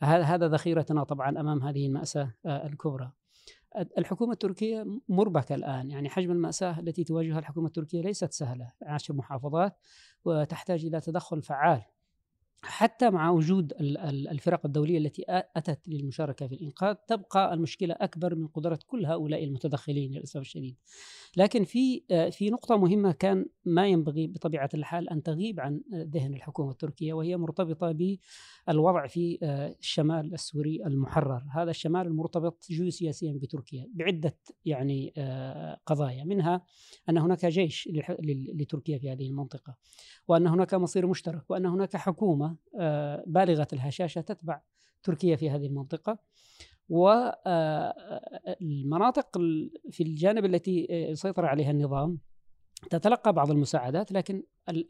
هذا 0.02 0.49
ذخيرتنا 0.49 1.04
طبعا 1.04 1.40
أمام 1.40 1.62
هذه 1.62 1.87
المأساة 1.87 2.35
الكبرى. 2.47 3.12
الحكومة 3.99 4.32
التركية 4.32 4.87
مربكة 5.08 5.54
الآن 5.54 5.90
يعني 5.90 6.08
حجم 6.08 6.30
المأساة 6.30 6.80
التي 6.80 7.04
تواجهها 7.04 7.38
الحكومة 7.38 7.66
التركية 7.66 8.00
ليست 8.00 8.32
سهلة. 8.32 8.73
عشر 8.82 9.14
محافظات 9.14 9.78
وتحتاج 10.25 10.84
إلى 10.84 11.00
تدخل 11.00 11.42
فعال. 11.42 11.82
حتى 12.62 13.11
مع 13.11 13.31
وجود 13.31 13.73
الفرق 14.31 14.67
الدولية 14.67 14.99
التي 14.99 15.25
أتت 15.29 15.88
للمشاركة 15.88 16.47
في 16.47 16.55
الإنقاذ 16.55 16.95
تبقى 16.95 17.55
المشكلة 17.55 17.95
أكبر 17.99 18.35
من 18.35 18.47
قدرة 18.47 18.79
كل 18.87 19.07
هؤلاء 19.07 19.45
المتدخلين 19.45 20.12
للأسف 20.12 20.41
الشديد. 20.41 20.77
لكن 21.37 21.65
في 21.65 22.03
في 22.31 22.50
نقطة 22.50 22.77
مهمة 22.77 23.12
كان 23.12 23.47
ما 23.65 23.87
ينبغي 23.87 24.27
بطبيعة 24.27 24.69
الحال 24.75 25.09
أن 25.09 25.23
تغيب 25.23 25.61
عن 25.61 25.83
ذهن 25.93 26.35
الحكومة 26.35 26.71
التركية 26.71 27.12
وهي 27.12 27.37
مرتبطة 27.37 27.93
بالوضع 28.69 29.07
في 29.07 29.38
الشمال 29.81 30.35
السوري 30.35 30.87
المحرر. 30.87 31.43
هذا 31.55 31.71
الشمال 31.71 32.07
المرتبط 32.07 32.67
جيوسياسيا 32.71 33.33
بتركيا 33.33 33.88
بعدة 33.95 34.37
يعني 34.65 35.12
قضايا 35.87 36.25
منها 36.25 36.62
أن 37.09 37.19
هناك 37.19 37.47
جيش 37.47 37.88
لتركيا 38.55 38.99
في 38.99 39.12
هذه 39.12 39.27
المنطقة 39.27 39.77
وأن 40.29 40.47
هناك 40.47 40.75
مصير 40.75 41.07
مشترك 41.07 41.50
وأن 41.50 41.67
هناك 41.67 41.97
حكومة 41.97 42.48
بالغة 43.26 43.69
الهشاشة 43.73 44.21
تتبع 44.21 44.61
تركيا 45.02 45.37
في 45.37 45.50
هذه 45.50 45.67
المنطقة. 45.67 46.19
والمناطق 48.49 49.38
في 49.90 50.02
الجانب 50.02 50.45
التي 50.45 50.87
يسيطر 50.90 51.47
عليها 51.47 51.71
النظام 51.71 52.19
تتلقى 52.90 53.33
بعض 53.33 53.50
المساعدات 53.50 54.12
لكن 54.12 54.43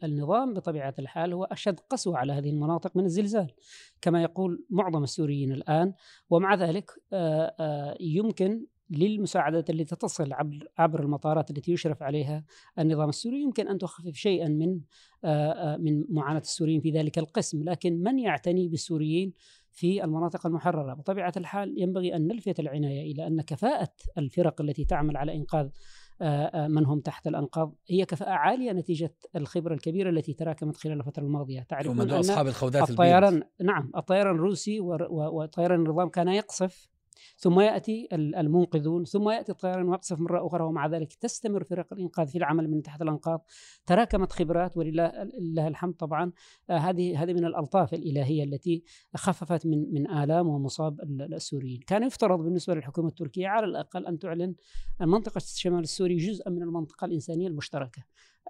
النظام 0.03 0.53
بطبيعة 0.53 0.95
الحال 0.99 1.33
هو 1.33 1.43
أشد 1.43 1.79
قسوة 1.79 2.17
على 2.17 2.33
هذه 2.33 2.49
المناطق 2.49 2.97
من 2.97 3.05
الزلزال. 3.05 3.51
كما 4.01 4.21
يقول 4.23 4.65
معظم 4.69 5.03
السوريين 5.03 5.51
الآن 5.51 5.93
ومع 6.29 6.55
ذلك 6.55 6.91
يمكن 7.99 8.65
للمساعدات 8.89 9.69
التي 9.69 9.95
تصل 9.95 10.33
عبر 10.33 10.67
عبر 10.77 11.03
المطارات 11.03 11.51
التي 11.51 11.71
يشرف 11.71 12.03
عليها 12.03 12.43
النظام 12.79 13.09
السوري. 13.09 13.41
يمكن 13.41 13.67
أن 13.67 13.77
تخفف 13.77 14.13
شيئا 14.13 14.47
من 14.47 14.79
من 15.79 16.05
معاناة 16.09 16.39
السوريين 16.39 16.81
في 16.81 16.91
ذلك 16.91 17.17
القسم، 17.17 17.63
لكن 17.63 18.03
من 18.03 18.19
يعتني 18.19 18.67
بالسوريين 18.67 19.33
في 19.71 20.03
المناطق 20.03 20.45
المحررة؟ 20.45 20.93
بطبيعة 20.93 21.33
الحال 21.37 21.73
ينبغي 21.77 22.15
أن 22.15 22.27
نلفت 22.27 22.59
العناية 22.59 23.11
إلى 23.11 23.27
أن 23.27 23.41
كفاءة 23.41 23.91
الفرق 24.17 24.61
التي 24.61 24.85
تعمل 24.85 25.17
على 25.17 25.35
إنقاذ 25.35 25.69
من 26.69 26.85
هم 26.85 26.99
تحت 26.99 27.27
الأنقاض 27.27 27.75
هي 27.89 28.05
كفاءة 28.05 28.31
عالية 28.31 28.71
نتيجة 28.71 29.15
الخبرة 29.35 29.73
الكبيرة 29.73 30.09
التي 30.09 30.33
تراكمت 30.33 30.77
خلال 30.77 30.99
الفترة 30.99 31.23
الماضية. 31.23 31.61
تعرفون 31.61 32.01
أن 32.01 32.09
أصحاب 32.09 32.47
الخوذات 32.47 32.89
الطيران 32.89 33.43
نعم 33.61 33.91
الطيران 33.97 34.35
الروسي 34.35 34.79
وطيران 35.09 35.79
النظام 35.79 36.09
كان 36.09 36.27
يقصف 36.27 36.89
ثم 37.37 37.59
يأتي 37.59 38.07
المنقذون 38.13 39.05
ثم 39.05 39.29
يأتي 39.29 39.51
الطيران 39.51 39.89
ويقصف 39.89 40.19
مرة 40.19 40.47
أخرى 40.47 40.63
ومع 40.63 40.87
ذلك 40.87 41.13
تستمر 41.13 41.63
فرق 41.63 41.93
الإنقاذ 41.93 42.27
في 42.27 42.37
العمل 42.37 42.69
من 42.69 42.81
تحت 42.81 43.01
الأنقاض. 43.01 43.45
تراكمت 43.85 44.31
خبرات 44.31 44.77
ولله 44.77 45.67
الحمد 45.67 45.93
طبعا. 45.93 46.31
آه، 46.69 46.77
هذه 46.77 47.23
هذه 47.23 47.33
من 47.33 47.45
الألطاف 47.45 47.93
الإلهية 47.93 48.43
التي 48.43 48.83
خففت 49.15 49.65
من 49.65 49.93
من 49.93 50.11
آلام 50.11 50.47
ومصاب 50.47 50.99
السوريين. 51.21 51.79
كان 51.87 52.03
يفترض 52.03 52.39
بالنسبة 52.39 52.75
للحكومة 52.75 53.07
التركية 53.07 53.47
على 53.47 53.65
الأقل 53.65 54.07
أن 54.07 54.19
تعلن 54.19 54.55
منطقة 55.01 55.37
الشمال 55.37 55.79
السوري 55.79 56.17
جزءا 56.17 56.49
من 56.49 56.63
المنطقة 56.63 57.05
الإنسانية 57.05 57.47
المشتركة. 57.47 58.03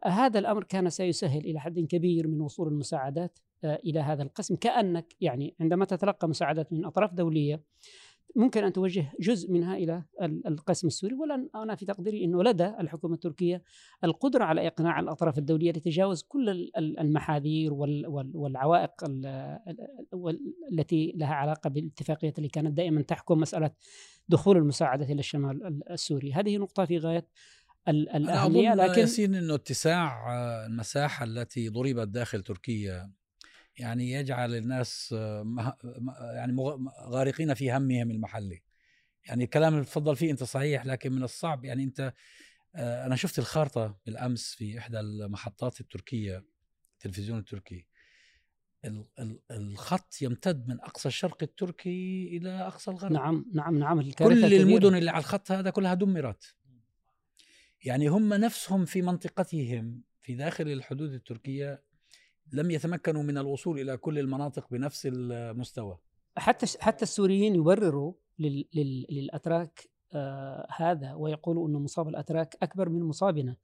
هذا 0.04 0.40
الأمر 0.40 0.64
كان 0.64 0.90
سيسهل 0.90 1.46
إلى 1.46 1.60
حد 1.60 1.80
كبير 1.80 2.28
من 2.28 2.42
وصول 2.42 2.68
المساعدات 2.68 3.40
آه، 3.64 3.80
إلى 3.86 4.00
هذا 4.00 4.24
القسم. 4.24 4.56
كأنك 4.56 5.16
يعني 5.22 5.56
عندما 5.60 5.86
تتلقى 5.86 6.30
مساعدات 6.30 6.74
من 6.74 6.86
أطراف 6.86 7.14
دولية 7.14 7.64
ممكن 8.36 8.64
أن 8.64 8.74
توجه 8.74 9.12
جزء 9.20 9.52
منها 9.52 9.78
إلى 9.78 10.04
القسم 10.22 10.88
السوري 10.88 11.14
ولا 11.16 11.50
أنا 11.56 11.76
في 11.76 11.86
تقديري 11.86 12.24
إنه 12.24 12.44
لدى 12.44 12.66
الحكومة 12.66 13.14
التركية 13.14 13.64
القدرة 14.04 14.44
على 14.44 14.68
إقناع 14.68 15.00
الأطراف 15.00 15.38
الدولية 15.38 15.72
لتجاوز 15.72 16.24
كل 16.24 16.70
المحاذير 16.78 17.74
والعوائق 18.34 18.92
التي 20.72 21.14
لها 21.16 21.34
علاقة 21.34 21.70
بالاتفاقيات 21.70 22.38
اللي 22.38 22.50
كانت 22.50 22.78
دائما 22.78 23.02
تحكم 23.02 23.40
مسألة 23.40 23.72
دخول 24.30 24.58
المساعدات 24.58 25.10
إلى 25.10 25.20
الشمال 25.20 25.84
السوري، 25.92 26.34
هذه 26.34 26.58
نقطة 26.58 26.86
في 26.86 26.98
غاية 26.98 27.28
الأهمية 27.88 28.76
لكن 28.76 29.02
ياسين 29.02 29.36
أنه 29.36 29.56
اتساع 29.56 30.36
المساحة 30.66 31.26
التي 31.26 31.70
ضربت 31.70 32.08
داخل 32.08 32.42
تركيا 32.42 33.12
يعني 33.80 34.12
يجعل 34.12 34.56
الناس 34.56 35.16
يعني 36.34 36.56
غارقين 37.02 37.54
في 37.54 37.72
همهم 37.72 38.12
المحلي. 38.12 38.62
يعني 39.26 39.44
الكلام 39.44 39.74
اللي 39.74 39.86
تفضل 39.86 40.16
فيه 40.16 40.32
أنت 40.32 40.44
صحيح 40.44 40.86
لكن 40.86 41.12
من 41.12 41.24
الصعب 41.24 41.66
يعني 41.66 41.84
أنت 41.84 42.14
آه، 42.76 43.06
أنا 43.06 43.16
شفت 43.16 43.40
الخارطة 43.40 44.00
بالأمس 44.06 44.54
في 44.54 44.80
إحدى 44.80 45.00
المحطات 45.00 45.82
التركية 45.82 46.46
التلفزيون 46.94 47.40
التركي. 47.40 47.86
الخط 49.52 50.22
يمتد 50.22 50.68
من 50.68 50.82
أقصى 50.82 51.08
الشرق 51.08 51.44
التركي 51.44 52.28
إلى 52.38 52.50
أقصى 52.50 52.92
الغرب. 52.92 53.12
نعم 53.12 53.46
نعم 53.54 53.80
نعم 53.80 54.12
كل 54.12 54.54
المدن 54.54 54.96
اللي 54.96 55.10
على 55.10 55.20
الخط 55.20 55.52
هذا 55.52 55.70
كلها 55.70 55.94
دمرت. 55.94 56.56
يعني 57.84 58.08
هم 58.08 58.34
نفسهم 58.34 58.86
في 58.86 59.02
منطقتهم 59.02 60.02
في 60.22 60.36
داخل 60.36 60.68
الحدود 60.68 61.14
التركية 61.14 61.84
لم 62.54 62.72
يتمكنوا 62.72 63.24
من 63.24 63.38
الوصول 63.38 63.80
إلى 63.80 63.98
كل 63.98 64.20
المناطق 64.20 64.68
بنفس 64.72 65.08
المستوى. 65.12 65.98
حتى 66.38 66.66
حتى 66.80 67.04
السوريين 67.04 67.56
يبرروا 67.56 68.14
للأتراك 68.40 69.90
آه 70.14 70.68
هذا 70.76 71.14
ويقولوا 71.14 71.68
ان 71.68 71.74
مصاب 71.74 72.08
الأتراك 72.08 72.58
أكبر 72.62 72.90
من 72.90 73.04
مصابنا. 73.04 73.56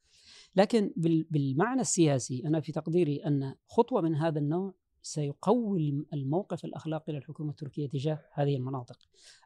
لكن 0.56 0.94
بالمعنى 1.30 1.82
السياسي 1.82 2.44
أنا 2.46 2.60
في 2.62 2.72
تقديري 2.72 3.18
أن 3.26 3.56
خطوة 3.68 4.02
من 4.02 4.16
هذا 4.16 4.40
النوع 4.40 4.74
سيقوي 5.02 6.06
الموقف 6.14 6.66
الأخلاقي 6.66 7.14
للحكومة 7.14 7.50
التركية 7.50 7.88
تجاه 7.88 8.20
هذه 8.32 8.56
المناطق. 8.56 8.98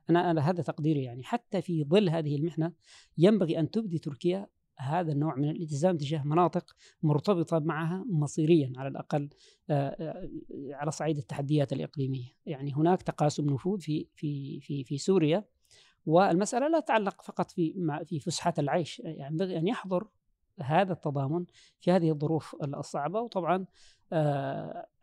أنا 0.10 0.32
أنا 0.32 0.50
هذا 0.50 0.62
تقديري 0.62 1.04
يعني. 1.04 1.24
حتى 1.24 1.62
في 1.62 1.84
ظل 1.84 2.10
هذه 2.10 2.36
المحنة 2.36 2.72
ينبغي 3.18 3.60
أن 3.60 3.72
تبدي 3.72 4.00
تركيا 4.00 4.48
هذا 4.80 5.12
النوع 5.12 5.36
من 5.36 5.50
الالتزام 5.50 5.98
تجاه 5.98 6.24
مناطق 6.24 6.76
مرتبطة 7.04 7.60
معها 7.60 8.06
مصيريا 8.10 8.74
على 8.78 8.88
الأقل 8.88 9.30
آه، 9.70 9.96
آه، 10.00 10.30
على 10.72 10.92
صعيد 10.92 11.18
التحديات 11.18 11.74
الإقليمية، 11.74 12.36
يعني 12.46 12.74
هناك 12.74 13.02
تقاسم 13.02 13.50
نفوذ 13.50 13.80
في 13.80 14.08
في 14.16 14.60
في 14.62 14.84
في 14.84 14.98
سوريا 14.98 15.46
والمسألة 16.06 16.68
لا 16.68 16.80
تتعلق 16.80 17.22
فقط 17.22 17.52
في 17.52 17.74
في 18.06 18.20
فسحة 18.20 18.54
العيش، 18.60 19.00
يعني 19.00 19.32
ينبغي 19.32 19.58
أن 19.58 19.68
يحضر 19.68 20.08
هذا 20.62 20.94
التضامن 20.94 21.46
في 21.80 21.92
هذه 21.92 22.12
الظروف 22.12 22.56
الصعبة 22.64 23.22
وطبعا 23.22 23.66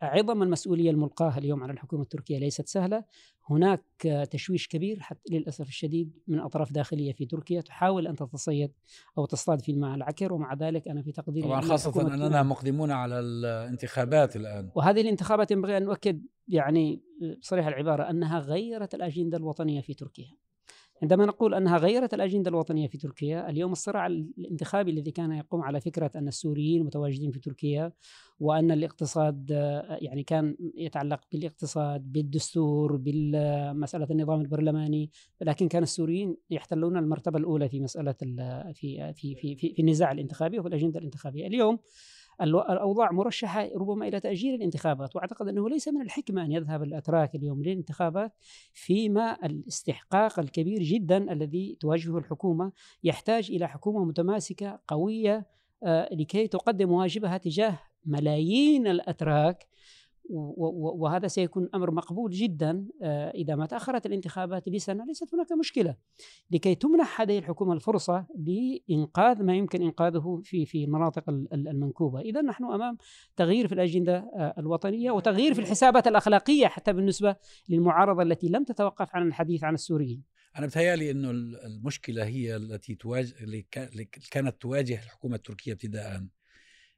عظم 0.01 0.43
المسؤولية 0.43 0.91
الملقاة 0.91 1.37
اليوم 1.37 1.63
على 1.63 1.73
الحكومة 1.73 2.03
التركية 2.03 2.39
ليست 2.39 2.67
سهلة. 2.67 3.03
هناك 3.49 3.83
تشويش 4.31 4.67
كبير 4.67 4.99
حتى 4.99 5.35
للأسف 5.35 5.67
الشديد 5.67 6.11
من 6.27 6.39
أطراف 6.39 6.71
داخلية 6.71 7.13
في 7.13 7.25
تركيا 7.25 7.61
تحاول 7.61 8.07
أن 8.07 8.15
تتصيد 8.15 8.71
أو 9.17 9.25
تصطاد 9.25 9.61
في 9.61 9.71
الماء 9.71 9.95
العكر 9.95 10.33
ومع 10.33 10.53
ذلك 10.53 10.87
أنا 10.87 11.01
في 11.01 11.11
تقديري 11.11 11.47
طبعا 11.47 11.61
خاصة 11.61 12.01
أننا 12.13 12.43
مقدمون 12.43 12.91
على 12.91 13.19
الانتخابات 13.19 14.35
الآن. 14.35 14.69
وهذه 14.75 15.01
الانتخابات 15.01 15.51
ينبغي 15.51 15.77
أن 15.77 15.83
نؤكد 15.83 16.25
يعني 16.47 17.01
بصريح 17.41 17.67
العبارة 17.67 18.09
أنها 18.09 18.39
غيرت 18.39 18.95
الأجندة 18.95 19.37
الوطنية 19.37 19.81
في 19.81 19.93
تركيا. 19.93 20.31
عندما 21.01 21.25
نقول 21.25 21.53
أنها 21.53 21.77
غيرت 21.77 22.13
الأجندة 22.13 22.49
الوطنية 22.49 22.87
في 22.87 22.97
تركيا، 22.97 23.49
اليوم 23.49 23.71
الصراع 23.71 24.07
الانتخابي 24.07 24.91
الذي 24.91 25.11
كان 25.11 25.31
يقوم 25.31 25.61
على 25.61 25.81
فكرة 25.81 26.11
أن 26.15 26.27
السوريين 26.27 26.83
متواجدين 26.83 27.31
في 27.31 27.39
تركيا 27.39 27.91
وأن 28.39 28.71
الاقتصاد 28.71 29.49
يعني 30.01 30.23
كان 30.23 30.55
يتعلق 30.75 31.19
بالاقتصاد، 31.31 32.11
بالدستور، 32.11 32.95
بمساله 32.95 34.07
النظام 34.11 34.41
البرلماني، 34.41 35.11
لكن 35.41 35.67
كان 35.67 35.83
السوريين 35.83 36.37
يحتلون 36.49 36.97
المرتبة 36.97 37.39
الأولى 37.39 37.69
في 37.69 37.79
مسألة 37.79 38.15
في 38.73 39.13
في 39.13 39.35
في 39.35 39.55
في, 39.55 39.73
في 39.73 39.79
النزاع 39.79 40.11
الانتخابي 40.11 40.59
وفي 40.59 40.67
الأجندة 40.67 40.99
الانتخابية. 40.99 41.47
اليوم 41.47 41.79
الأوضاع 42.41 43.11
مرشحة 43.11 43.69
ربما 43.75 44.07
إلى 44.07 44.19
تأجيل 44.19 44.55
الانتخابات 44.55 45.15
وأعتقد 45.15 45.47
أنه 45.47 45.69
ليس 45.69 45.87
من 45.87 46.01
الحكمة 46.01 46.45
أن 46.45 46.51
يذهب 46.51 46.83
الأتراك 46.83 47.35
اليوم 47.35 47.63
للانتخابات 47.63 48.33
فيما 48.73 49.45
الاستحقاق 49.45 50.39
الكبير 50.39 50.83
جدا 50.83 51.33
الذي 51.33 51.77
تواجهه 51.79 52.17
الحكومة. 52.17 52.71
يحتاج 53.03 53.51
إلى 53.51 53.67
حكومة 53.67 54.05
متماسكة 54.05 54.79
قوية 54.87 55.45
آه، 55.83 56.09
لكي 56.13 56.47
تقدم 56.47 56.91
واجبها 56.91 57.37
تجاه 57.37 57.79
ملايين 58.05 58.87
الأتراك 58.87 59.67
وهذا 60.29 61.27
سيكون 61.27 61.69
أمر 61.75 61.91
مقبول 61.91 62.31
جدا 62.31 62.87
آه، 63.01 63.29
إذا 63.29 63.55
ما 63.55 63.65
تأخرت 63.65 64.05
الانتخابات 64.05 64.69
لسنة 64.69 65.05
ليست 65.05 65.33
هناك 65.33 65.51
مشكلة 65.51 65.95
لكي 66.51 66.75
تمنح 66.75 67.21
هذه 67.21 67.39
الحكومة 67.39 67.73
الفرصة 67.73 68.25
لإنقاذ 68.35 69.43
ما 69.43 69.55
يمكن 69.55 69.81
إنقاذه 69.81 70.41
في 70.43 70.65
في 70.65 70.83
المناطق 70.83 71.29
المنكوبة، 71.53 72.19
اذا 72.19 72.41
نحن 72.41 72.63
أمام 72.63 72.97
تغيير 73.35 73.67
في 73.67 73.73
الأجندة 73.73 74.17
آه، 74.17 74.55
الوطنية 74.57 75.11
وتغيير 75.11 75.53
في 75.53 75.59
الحسابات 75.59 76.07
الأخلاقية 76.07 76.67
حتى 76.67 76.93
بالنسبة 76.93 77.35
للمعارضة 77.69 78.23
التي 78.23 78.47
لم 78.47 78.63
تتوقف 78.63 79.15
عن 79.15 79.27
الحديث 79.27 79.63
عن 79.63 79.73
السوريين. 79.73 80.23
أنا 80.57 80.65
بتهيألي 80.65 81.11
إنه 81.11 81.31
المشكلة 81.65 82.25
هي 82.25 82.55
التي 82.55 82.95
تواجه 82.95 83.33
اللي 83.43 83.65
كانت 84.31 84.61
تواجه 84.61 84.93
الحكومة 84.93 85.35
التركية 85.35 85.73
ابتداء 85.73 86.23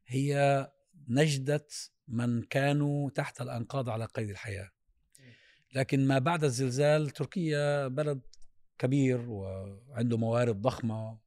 هي 0.08 0.68
نجدة 1.10 1.68
من 2.10 2.44
كانوا 2.44 3.10
تحت 3.10 3.42
الأنقاض 3.42 3.90
على 3.90 4.06
قيد 4.06 4.30
الحياة. 4.30 4.70
لكن 5.76 6.08
ما 6.08 6.20
بعد 6.20 6.44
الزلزال 6.44 7.10
تركيا 7.10 7.88
بلد 7.88 8.22
كبير 8.78 9.30
وعنده 9.30 10.18
موارد 10.18 10.62
ضخمة. 10.62 11.20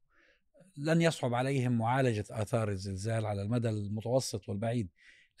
لن 0.77 1.01
يصعب 1.01 1.33
عليهم 1.33 1.77
معالجة 1.77 2.25
آثار 2.29 2.69
الزلزال 2.69 3.25
على 3.25 3.41
المدى 3.41 3.69
المتوسط 3.69 4.49
والبعيد. 4.49 4.89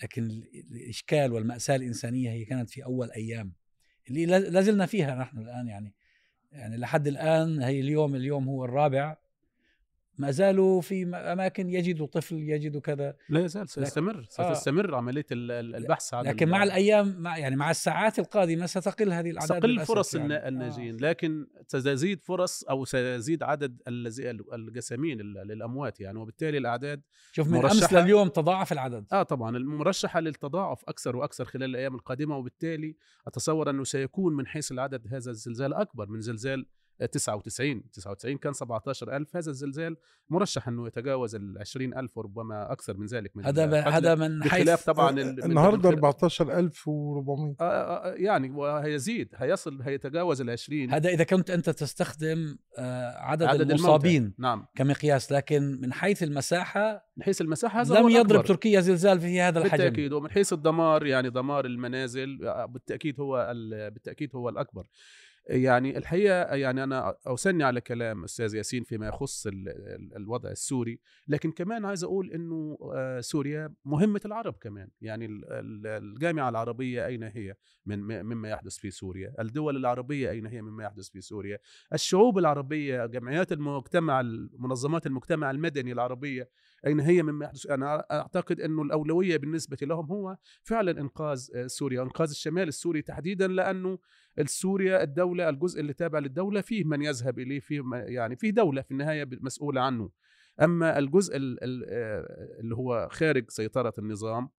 لكن 0.03 0.43
الإشكال 0.71 1.33
والمأساة 1.33 1.75
الإنسانية 1.75 2.31
هي 2.31 2.45
كانت 2.45 2.69
في 2.69 2.85
أول 2.85 3.11
أيام. 3.11 3.53
اللي 4.09 4.25
لازلنا 4.25 4.85
فيها 4.85 5.15
نحن 5.15 5.37
الآن 5.37 5.67
يعني. 5.67 5.93
يعني 6.51 6.77
لحد 6.77 7.07
الآن 7.07 7.61
هي 7.61 7.79
اليوم 7.79 8.15
اليوم 8.15 8.47
هو 8.47 8.65
الرابع 8.65 9.17
ما 10.17 10.31
زالوا 10.31 10.81
في 10.81 11.15
أماكن 11.15 11.69
يجدوا 11.69 12.07
طفل 12.07 12.35
يجدوا 12.35 12.81
كذا 12.81 13.15
لا 13.29 13.39
يزال 13.39 13.69
سيستمر 13.69 14.23
ستستمر 14.29 14.93
آه. 14.93 14.97
عملية 14.97 15.25
البحث 15.31 16.13
عن 16.13 16.25
لكن 16.25 16.49
مع 16.49 16.63
الأيام 16.63 17.15
مع 17.19 17.37
يعني 17.37 17.55
مع 17.55 17.71
الساعات 17.71 18.19
القادمة 18.19 18.65
ستقل 18.65 19.13
هذه 19.13 19.29
الأعداد 19.29 19.57
ستقل 19.57 19.85
فرص 19.85 20.15
يعني. 20.15 20.47
الناجين 20.47 20.93
آه. 20.93 21.09
لكن 21.09 21.47
ستزيد 21.67 22.23
فرص 22.23 22.63
أو 22.63 22.85
سيزيد 22.85 23.43
عدد 23.43 23.81
الجسامين 24.53 25.21
للأموات 25.21 25.99
يعني 25.99 26.19
وبالتالي 26.19 26.57
الأعداد 26.57 27.01
شوف 27.31 27.47
من 27.47 27.65
أمس 27.65 27.93
لليوم 27.93 28.27
تضاعف 28.27 28.71
العدد 28.71 29.05
آه 29.13 29.23
طبعا 29.23 29.57
المرشحة 29.57 30.19
للتضاعف 30.19 30.83
أكثر 30.87 31.15
وأكثر 31.15 31.45
خلال 31.45 31.69
الأيام 31.69 31.95
القادمة 31.95 32.37
وبالتالي 32.37 32.95
أتصور 33.27 33.69
أنه 33.69 33.83
سيكون 33.83 34.35
من 34.35 34.47
حيث 34.47 34.71
العدد 34.71 35.07
هذا 35.07 35.31
الزلزال 35.31 35.73
أكبر 35.73 36.09
من 36.09 36.21
زلزال 36.21 36.65
99 37.11 37.89
99 37.91 38.37
كان 38.37 38.53
17000 38.53 39.35
هذا 39.35 39.49
الزلزال 39.49 39.97
مرشح 40.29 40.67
أنه 40.67 40.87
يتجاوز 40.87 41.35
ال 41.35 41.57
20000 41.59 42.17
وربما 42.17 42.71
أكثر 42.71 42.97
من 42.97 43.05
ذلك 43.05 43.37
من 43.37 43.45
هذا 43.45 43.81
هذا 43.81 44.15
من 44.15 44.43
حيث 44.43 44.83
طبعا 44.83 45.09
النهارده 45.09 45.89
14400 45.89 47.55
آه، 47.61 47.63
آه، 47.63 48.11
آه، 48.11 48.13
يعني 48.13 48.49
وهيزيد 48.49 49.29
هيصل 49.35 49.81
هيتجاوز 49.81 50.41
ال 50.41 50.49
20 50.49 50.93
هذا 50.93 51.09
إذا 51.09 51.23
كنت 51.23 51.49
أنت 51.49 51.69
تستخدم 51.69 52.57
عدد, 53.15 53.43
عدد 53.43 53.71
المصابين 53.71 54.33
نعم. 54.39 54.65
كمقياس 54.75 55.31
لكن 55.31 55.79
من 55.81 55.93
حيث 55.93 56.23
المساحة 56.23 57.09
من 57.17 57.23
حيث 57.23 57.41
المساحة 57.41 57.81
هذا 57.81 57.99
لم 57.99 58.09
يضرب 58.09 58.39
أكبر. 58.39 58.47
تركيا 58.47 58.81
زلزال 58.81 59.19
في 59.19 59.41
هذا 59.41 59.59
الحجم. 59.59 59.83
بالتأكيد 59.83 60.13
ومن 60.13 60.31
حيث 60.31 60.53
الدمار 60.53 61.05
يعني 61.05 61.29
دمار 61.29 61.65
المنازل 61.65 62.37
بالتأكيد 62.69 63.19
هو 63.19 63.53
بالتأكيد 63.93 64.35
هو 64.35 64.49
الأكبر. 64.49 64.85
يعني 65.45 65.97
الحقيقة 65.97 66.55
يعني 66.55 66.83
أنا 66.83 67.15
أوسني 67.27 67.63
على 67.63 67.81
كلام 67.81 68.23
أستاذ 68.23 68.55
ياسين 68.55 68.83
فيما 68.83 69.07
يخص 69.07 69.47
الوضع 70.15 70.49
السوري 70.49 70.99
لكن 71.27 71.51
كمان 71.51 71.85
عايز 71.85 72.03
أقول 72.03 72.31
إنه 72.31 72.77
آه، 72.95 73.19
سوريا 73.19 73.73
مهمة 73.85 74.21
العرب 74.25 74.53
كمان. 74.53 74.89
يعني 75.01 75.27
الجامعة 75.85 76.49
العربية 76.49 77.05
أين 77.05 77.23
هي؟ 77.23 77.55
من 77.85 77.99
مما 78.23 78.49
يحدث 78.49 78.77
في 78.77 78.91
سوريا. 78.91 79.33
الدول 79.39 79.77
العربية 79.77 80.29
أين 80.29 80.45
هي 80.45 80.61
مما 80.61 80.83
يحدث 80.83 81.09
في 81.09 81.21
سوريا؟ 81.21 81.59
الشعوب 81.93 82.37
العربية 82.37 83.05
جمعيات 83.05 83.51
المجتمع 83.51 84.21
منظمات 84.59 85.07
المجتمع 85.07 85.51
المدني 85.51 85.91
العربية 85.91 86.49
أين 86.87 86.99
هي 86.99 87.23
مما 87.23 87.45
يحدث؟ 87.45 87.69
أنا 87.69 88.05
أعتقد 88.11 88.61
أنه 88.61 88.81
الأولوية 88.81 89.37
بالنسبة 89.37 89.77
لهم 89.81 90.05
هو 90.05 90.37
فعلا 90.63 91.01
إنقاذ 91.01 91.47
آه، 91.55 91.67
سوريا. 91.67 92.01
إنقاذ 92.01 92.29
الشمال 92.29 92.67
السوري 92.67 93.01
تحديدا 93.01 93.47
لأنه 93.47 93.99
سوريا 94.45 95.03
الدولة 95.03 95.49
الجزء 95.49 95.79
اللي 95.79 95.93
تابع 95.93 96.19
للدولة 96.19 96.61
فيه 96.61 96.83
من 96.83 97.01
يذهب 97.01 97.39
إليه 97.39 97.59
فيه 97.59 97.81
يعني 97.93 98.35
فيه 98.35 98.49
دولة 98.49 98.81
في 98.81 98.91
النهاية 98.91 99.29
مسؤولة 99.31 99.81
عنه. 99.81 100.09
أما 100.61 100.99
الجزء 100.99 101.35
آه، 101.35 102.59
اللي 102.59 102.75
هو 102.75 103.09
خارج 103.11 103.49
سيطرة 103.49 103.93
النظام 103.97 104.49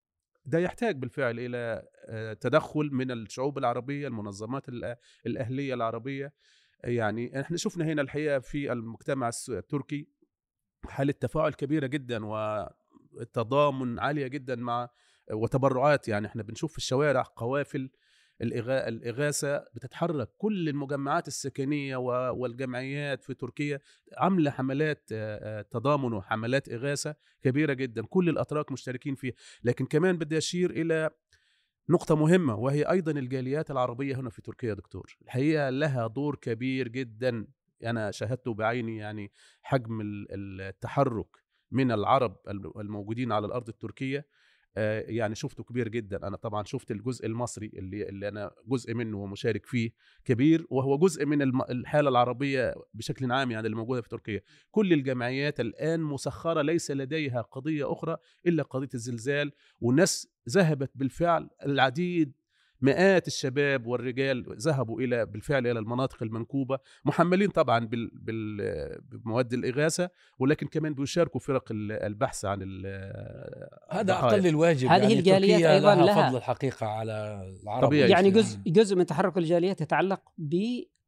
ده 0.45 0.59
يحتاج 0.59 0.95
بالفعل 0.97 1.39
إلى 1.39 1.87
آه، 2.09 2.33
تدخل 2.33 2.89
من 2.91 3.11
الشعوب 3.11 3.57
العربية 3.57 4.07
المنظمات 4.07 4.65
الأهلية 5.25 5.73
العربية. 5.73 6.33
يعني 6.83 7.41
إحنا 7.41 7.57
شفنا 7.57 7.85
هنا 7.85 8.01
الحقيقة 8.01 8.39
في 8.39 8.71
المجتمع 8.71 9.29
التركي. 9.49 10.07
حاله 10.87 11.11
تفاعل 11.11 11.53
كبيره 11.53 11.87
جدا 11.87 12.19
وتضامن 12.25 13.99
عالية 13.99 14.27
جدا 14.27 14.55
مع 14.55 14.89
وتبرعات؟ 15.31 16.07
يعني 16.07 16.27
إحنا 16.27 16.43
بنشوف 16.43 16.71
في 16.71 16.77
الشوارع 16.77 17.21
قوافل 17.35 17.89
الإغاثة 18.41 19.57
بتتحرك 19.57 20.29
كل 20.37 20.69
المجمعات 20.69 21.27
السكنية 21.27 21.95
والجمعيات 22.29 23.23
في 23.23 23.33
تركيا 23.33 23.79
عاملة 24.17 24.51
حملات 24.51 25.09
تضامن 25.71 26.13
وحملات 26.13 26.69
إغاثة 26.69 27.15
كبيرة 27.41 27.73
جدا 27.73 28.05
كل 28.05 28.29
الأتراك 28.29 28.71
مشتركين 28.71 29.15
فيها. 29.15 29.33
لكن 29.63 29.85
كمان 29.85 30.17
بدي 30.17 30.37
أشير 30.37 30.71
إلى 30.71 31.09
نقطة 31.89 32.15
مهمة 32.15 32.55
وهي 32.55 32.83
أيضا 32.83 33.11
الجاليات 33.11 33.71
العربية 33.71 34.15
هنا 34.15 34.29
في 34.29 34.41
تركيا 34.41 34.73
دكتور. 34.73 35.17
الحقيقة 35.21 35.69
لها 35.69 36.07
دور 36.07 36.35
كبير 36.35 36.87
جدا. 36.87 37.47
أنا 37.85 38.11
شاهدته 38.11 38.53
بعيني 38.53 38.97
يعني 38.97 39.31
حجم 39.61 40.01
التحرك 40.03 41.45
من 41.71 41.91
العرب 41.91 42.37
الموجودين 42.77 43.31
على 43.31 43.45
الأرض 43.47 43.69
التركية 43.69 44.25
آه، 44.77 45.05
يعني 45.07 45.35
شفته 45.35 45.63
كبير 45.63 45.87
جدا. 45.87 46.27
أنا 46.27 46.37
طبعا 46.37 46.63
شفت 46.63 46.91
الجزء 46.91 47.25
المصري 47.25 47.71
اللي 47.73 48.09
اللي 48.09 48.27
أنا 48.27 48.51
جزء 48.67 48.93
منه 48.93 49.17
ومشارك 49.17 49.65
فيه 49.65 49.91
كبير 50.25 50.65
وهو 50.69 50.97
جزء 50.97 51.25
من 51.25 51.41
الحالة 51.41 52.09
العربية 52.09 52.75
بشكل 52.93 53.31
عام 53.31 53.51
يعني 53.51 53.65
اللي 53.65 53.77
موجودة 53.77 54.01
في 54.01 54.09
تركيا. 54.09 54.41
كل 54.71 54.93
الجمعيات 54.93 55.59
الآن 55.59 55.99
مسخرة 55.99 56.61
ليس 56.61 56.91
لديها 56.91 57.41
قضية 57.41 57.91
أخرى 57.91 58.17
إلا 58.47 58.63
قضية 58.63 58.89
الزلزال 58.93 59.51
والناس 59.81 60.27
ذهبت 60.49 60.91
بالفعل 60.95 61.49
العديد 61.65 62.33
مئات 62.81 63.27
الشباب 63.27 63.87
والرجال 63.87 64.45
ذهبوا 64.57 65.01
إلى 65.01 65.25
بالفعل 65.25 65.67
إلى 65.67 65.79
المناطق 65.79 66.23
المنكوبة 66.23 66.79
محملين 67.05 67.49
طبعا 67.49 67.89
بمواد 69.11 69.53
الإغاثة 69.53 70.09
ولكن 70.39 70.67
كمان 70.67 70.93
بيشاركوا 70.93 71.39
فرق 71.39 71.63
البحث 71.71 72.45
عن 72.45 72.61
هذا 73.91 74.13
أقل 74.13 74.47
الواجب 74.47 74.87
هذه 74.87 75.01
يعني 75.01 75.13
الجاليات 75.13 75.61
أيضا 75.61 75.95
لها 75.95 76.27
فضل 76.27 76.37
الحقيقة 76.37 76.87
على 76.87 77.41
العرب 77.63 77.93
يعني 77.93 78.31
جزء 78.31 78.59
جزء 78.67 78.95
من 78.95 79.05
تحرك 79.05 79.37
الجاليات 79.37 79.81
يتعلق 79.81 80.21
ب 80.37 80.55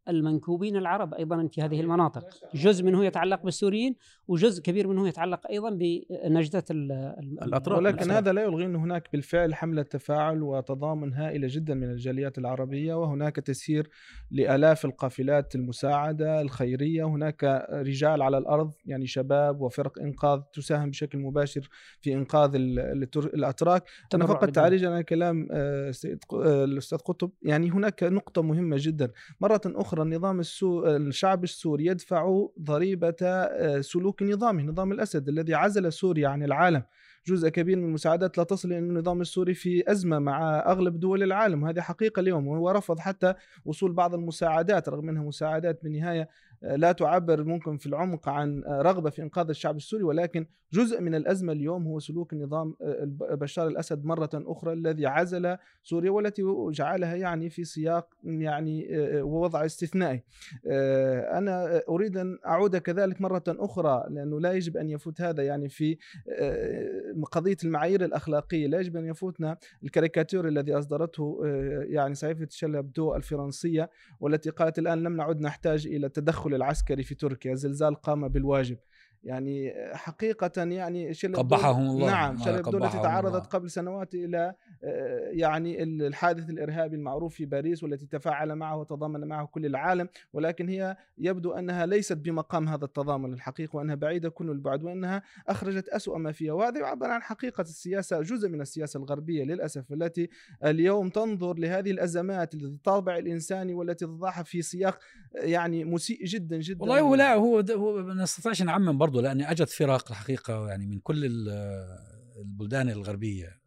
المنكوبين 0.10 0.78
العرب 0.78 1.13
أيضا 1.13 1.48
في 1.48 1.62
هذه 1.62 1.82
المناطق. 1.82 2.26
جزء 2.54 2.84
منه 2.84 3.06
يتعلق 3.06 3.43
بالسوريين 3.43 3.96
وجزء 4.28 4.62
كبير 4.62 4.88
منه 4.88 5.08
يتعلق 5.08 5.48
أيضا 5.48 5.70
بنجدة 5.70 6.63
الأطراف 6.70 7.78
ولكن 7.78 8.12
هذا 8.12 8.34
لا 8.34 8.41
يلغي 8.41 8.65
ان 8.65 8.76
هناك 8.76 9.10
بالفعل 9.13 9.56
حملة 9.56 9.82
تفاعل 9.82 10.43
وتضامن 10.43 11.13
هائلة 11.13 11.48
جدا 11.52 11.74
من 11.74 11.91
الجاليات 11.91 12.38
العربية 12.38 12.93
وهناك 12.93 13.36
تسيير 13.36 13.89
لآلاف 14.32 14.86
القافلات 14.86 15.56
المساعدة 15.56 16.41
الخيرية. 16.41 17.04
هناك 17.04 17.67
رجال 17.72 18.22
على 18.22 18.38
الأرض 18.38 18.74
يعني 18.86 19.08
شباب 19.08 19.62
وفرق 19.62 20.00
إنقاذ 20.00 20.39
تساهم 20.54 20.89
بشكل 20.89 21.17
مباشر 21.17 21.70
في 22.02 22.13
إنقاذ 22.13 22.56
الأتراك. 22.56 23.84
أنا 24.13 24.26
فقط 24.26 24.50
تعريجا 24.50 24.89
على 24.89 25.04
كلام 25.04 25.48
آه، 25.52 25.91
آه، 26.34 26.63
الأستاذ 26.63 26.98
قطب. 26.98 27.32
يعني 27.41 27.70
هناك 27.70 28.04
نقطة 28.04 28.41
مهمة 28.41 28.78
جدا. 28.80 29.12
مرة 29.41 29.62
أخرى 29.65 29.97
أخرى 29.98 30.10
النظام 30.10 30.40
السو... 30.40 30.86
الشعب 30.86 31.44
السوري 31.44 31.86
يدفع 31.86 32.48
ضريبة 32.62 33.16
آه، 33.22 33.82
سلوك 33.82 34.24
نظامه 34.24 34.64
نظام 34.64 34.92
الأسد 34.92 35.30
الذي 35.30 35.54
عزل 35.54 35.94
سوريا 35.94 36.28
عن 36.28 36.44
العالم. 36.44 36.84
جزء 37.28 37.50
كبير 37.50 37.78
من 37.78 37.84
المساعدات 37.84 38.38
لا 38.38 38.44
تصل 38.44 38.70
لأن 38.70 38.90
النظام 38.90 39.22
السوري 39.22 39.54
في 39.54 39.92
أزمة 39.92 40.20
مع 40.20 40.60
أغلب 40.60 41.00
دول 41.00 41.24
العالم 41.24 41.64
وهذه 41.64 41.82
حقيقة 41.82 42.20
اليوم. 42.20 42.48
وهو 42.48 42.72
رفض 42.72 43.00
حتى 43.00 43.34
وصول 43.66 43.92
بعض 43.92 44.14
المساعدات 44.14 44.90
رغم 44.90 45.10
أنها 45.10 45.24
مساعدات 45.24 45.84
بالنهاية 45.84 46.30
لا 46.62 46.91
تعبر 46.91 47.43
ممكن 47.43 47.78
في 47.78 47.86
العمق 47.86 48.30
عن 48.30 48.63
رغبة 48.67 49.10
في 49.10 49.22
إنقاذ 49.22 49.50
الشعب 49.50 49.78
السوري 49.78 50.04
ولكن 50.04 50.46
جزء 50.74 51.02
من 51.02 51.15
الأزمة 51.15 51.54
اليوم 51.54 51.88
هو 51.88 52.00
سلوك 52.00 52.34
النظام 52.34 52.76
بشار 53.32 53.67
الأسد 53.67 54.06
مرة 54.06 54.30
أخرى 54.34 54.74
الذي 54.74 55.06
عزل 55.06 55.58
سوريا 55.84 56.12
والتي 56.12 56.43
جعلها 56.72 57.15
يعني 57.15 57.50
في 57.50 57.63
سياق 57.63 58.10
يعني 58.24 58.88
ووضع 59.22 59.65
استثنائي. 59.65 60.24
أنا 61.38 61.82
أريد 61.89 62.17
أن 62.17 62.38
أعود 62.46 62.76
كذلك 62.76 63.22
مرة 63.22 63.43
أخرى 63.48 64.04
لأنه 64.10 64.39
لا 64.39 64.52
يجب 64.52 64.78
أن 64.78 64.89
يفوت 64.89 65.22
هذا 65.22 65.43
يعني 65.43 65.70
في 65.70 65.98
قضية 67.32 67.58
المعايير 67.63 68.06
الأخلاقية. 68.06 68.67
لا 68.67 68.80
يجب 68.80 68.98
أن 68.98 69.06
يفوتنا 69.06 69.58
الكاريكاتير 69.84 70.48
الذي 70.48 70.74
أصدرته 70.74 71.39
يعني 71.89 72.15
صحيفة 72.15 72.48
شلبدو 72.50 73.15
الفرنسية 73.15 73.89
والتي 74.20 74.50
قالت 74.50 74.80
الآن 74.80 75.04
لم 75.04 75.15
نعد 75.15 75.41
نحتاج 75.41 75.88
إلى 75.88 76.10
التدخل 76.48 76.56
العسكري 76.56 77.04
في 77.04 77.16
تركيا 77.16 77.56
زلزال 77.56 77.96
قام 77.96 78.28
بالواجب. 78.28 78.78
يعني 79.23 79.73
حقيقة 79.93 80.51
يعني 80.58 81.12
قبحهم 81.34 81.89
الله 81.89 82.08
نعم 82.08 82.38
شلبدو 82.38 82.77
التي 82.77 82.97
تعرضت 82.97 83.45
قبل 83.45 83.69
سنوات 83.71 84.15
إلى 84.15 84.53
يعني 85.32 85.84
الحادث 85.84 86.49
الإرهابي 86.49 86.95
المعروف 86.95 87.36
في 87.36 87.45
باريس 87.45 87.84
والتي 87.84 88.06
تفاعل 88.06 88.56
معه 88.56 88.77
وتضامن 88.77 89.27
معه 89.27 89.45
كل 89.45 89.65
العالم 89.65 90.10
ولكن 90.34 90.69
هي 90.69 90.97
يبدو 91.17 91.51
أنها 91.51 91.86
ليست 91.86 92.17
بمقام 92.17 92.67
هذا 92.67 92.86
التضامن 92.86 93.34
الحقيقي 93.34 93.77
وأنها 93.77 93.95
بعيدة 93.95 94.30
كل 94.30 94.49
البعد 94.49 94.84
وأنها 94.84 95.21
أخرجت 95.47 95.89
أسوأ 95.89 96.17
ما 96.17 96.32
فيها. 96.32 96.53
وهذا 96.53 96.80
يعبر 96.80 97.10
عن 97.10 97.21
حقيقة 97.21 97.62
السياسة 97.62 98.21
جزء 98.21 98.49
من 98.49 98.62
السياسة 98.62 98.97
الغربية 98.97 99.43
للأسف 99.43 99.93
التي 99.93 100.30
اليوم 100.65 101.10
تنظر 101.10 101.53
لهذه 101.53 101.91
الأزمات 101.91 102.53
الطابع 102.53 103.17
الإنساني 103.17 103.73
والتي 103.73 104.06
تضعها 104.06 104.43
في 104.43 104.62
سياق 104.62 104.99
يعني 105.36 105.86
مسيء 105.86 106.25
جدا 106.25 106.58
جدا. 106.58 106.82
والله 106.82 106.99
هو 106.99 107.15
لا 107.15 107.34
هو, 107.34 107.60
هو 107.60 108.03
ما 108.03 108.13
نستطيعش 108.13 108.62
نعمم 108.62 108.97
برضه 109.08 109.22
لأن 109.22 109.41
أجت 109.41 109.70
فرق 109.70 110.12
الحقيقة 110.12 110.70
يعني 110.70 110.88
من 110.88 111.00
كل 111.00 111.50
البلدان 112.38 112.89
الغربية. 112.89 113.62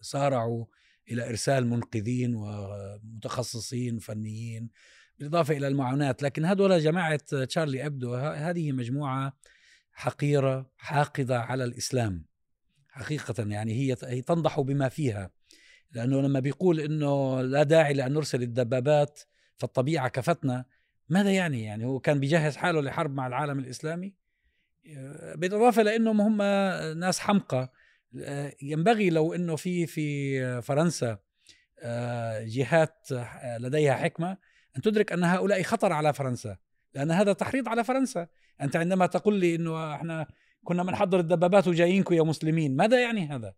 سارعوا 0.00 0.66
إلى 1.10 1.28
إرسال 1.28 1.66
منقذين 1.66 2.34
ومتخصصين 2.34 3.98
فنيين 3.98 4.70
بالإضافة 5.18 5.56
إلى 5.56 5.68
المعونات 5.68 6.22
لكن 6.22 6.44
هذول 6.44 6.80
جماعة 6.80 7.16
تشارلي 7.16 7.86
أبدو 7.86 8.14
هذه 8.14 8.72
مجموعة 8.72 9.38
حقيرة 9.92 10.70
حاقدة 10.76 11.40
على 11.40 11.64
الإسلام. 11.64 12.24
حقيقة 12.88 13.44
يعني 13.48 13.72
هي 13.72 13.96
هي 14.04 14.22
تنضح 14.22 14.60
بما 14.60 14.88
فيها. 14.88 15.30
لأنه 15.92 16.20
لما 16.20 16.40
بيقول 16.40 16.80
إنه 16.80 17.40
لا 17.40 17.62
داعي 17.62 17.92
لأن 17.94 18.12
نرسل 18.12 18.42
الدبابات 18.42 19.20
فالطبيعة 19.56 20.08
كفتنا 20.08 20.64
ماذا 21.08 21.30
يعني؟ 21.32 21.64
يعني 21.64 21.84
هو 21.84 22.00
كان 22.00 22.20
بيجهز 22.20 22.56
حاله 22.56 22.80
لحرب 22.80 23.14
مع 23.14 23.26
العالم 23.26 23.58
الإسلامي؟ 23.58 24.27
بالاضافة 25.34 25.82
لأنهم 25.82 26.20
هم 26.20 26.42
ناس 26.98 27.20
حمقى. 27.20 27.72
ينبغي 28.62 29.10
لو 29.10 29.34
إنه 29.34 29.56
في 29.56 29.86
في 29.86 30.62
فرنسا 30.62 31.18
آه، 31.82 32.44
جهات 32.44 33.12
آه، 33.12 33.58
لديها 33.58 33.94
حكمة 33.94 34.36
أن 34.76 34.82
تدرك 34.82 35.12
أن 35.12 35.24
هؤلاء 35.24 35.62
خطر 35.62 35.92
على 35.92 36.12
فرنسا 36.12 36.56
لأن 36.94 37.10
هذا 37.10 37.32
تحريض 37.32 37.68
على 37.68 37.84
فرنسا. 37.84 38.26
أنت 38.60 38.76
عندما 38.76 39.06
تقول 39.06 39.34
لي 39.34 39.54
إنه 39.54 39.94
إحنا 39.94 40.26
كنا 40.64 40.82
بنحضر 40.82 41.20
الدبابات 41.20 41.68
وجايينكم 41.68 42.14
يا 42.14 42.22
مسلمين 42.22 42.76
ماذا 42.76 43.00
يعني 43.00 43.28
هذا؟ 43.28 43.54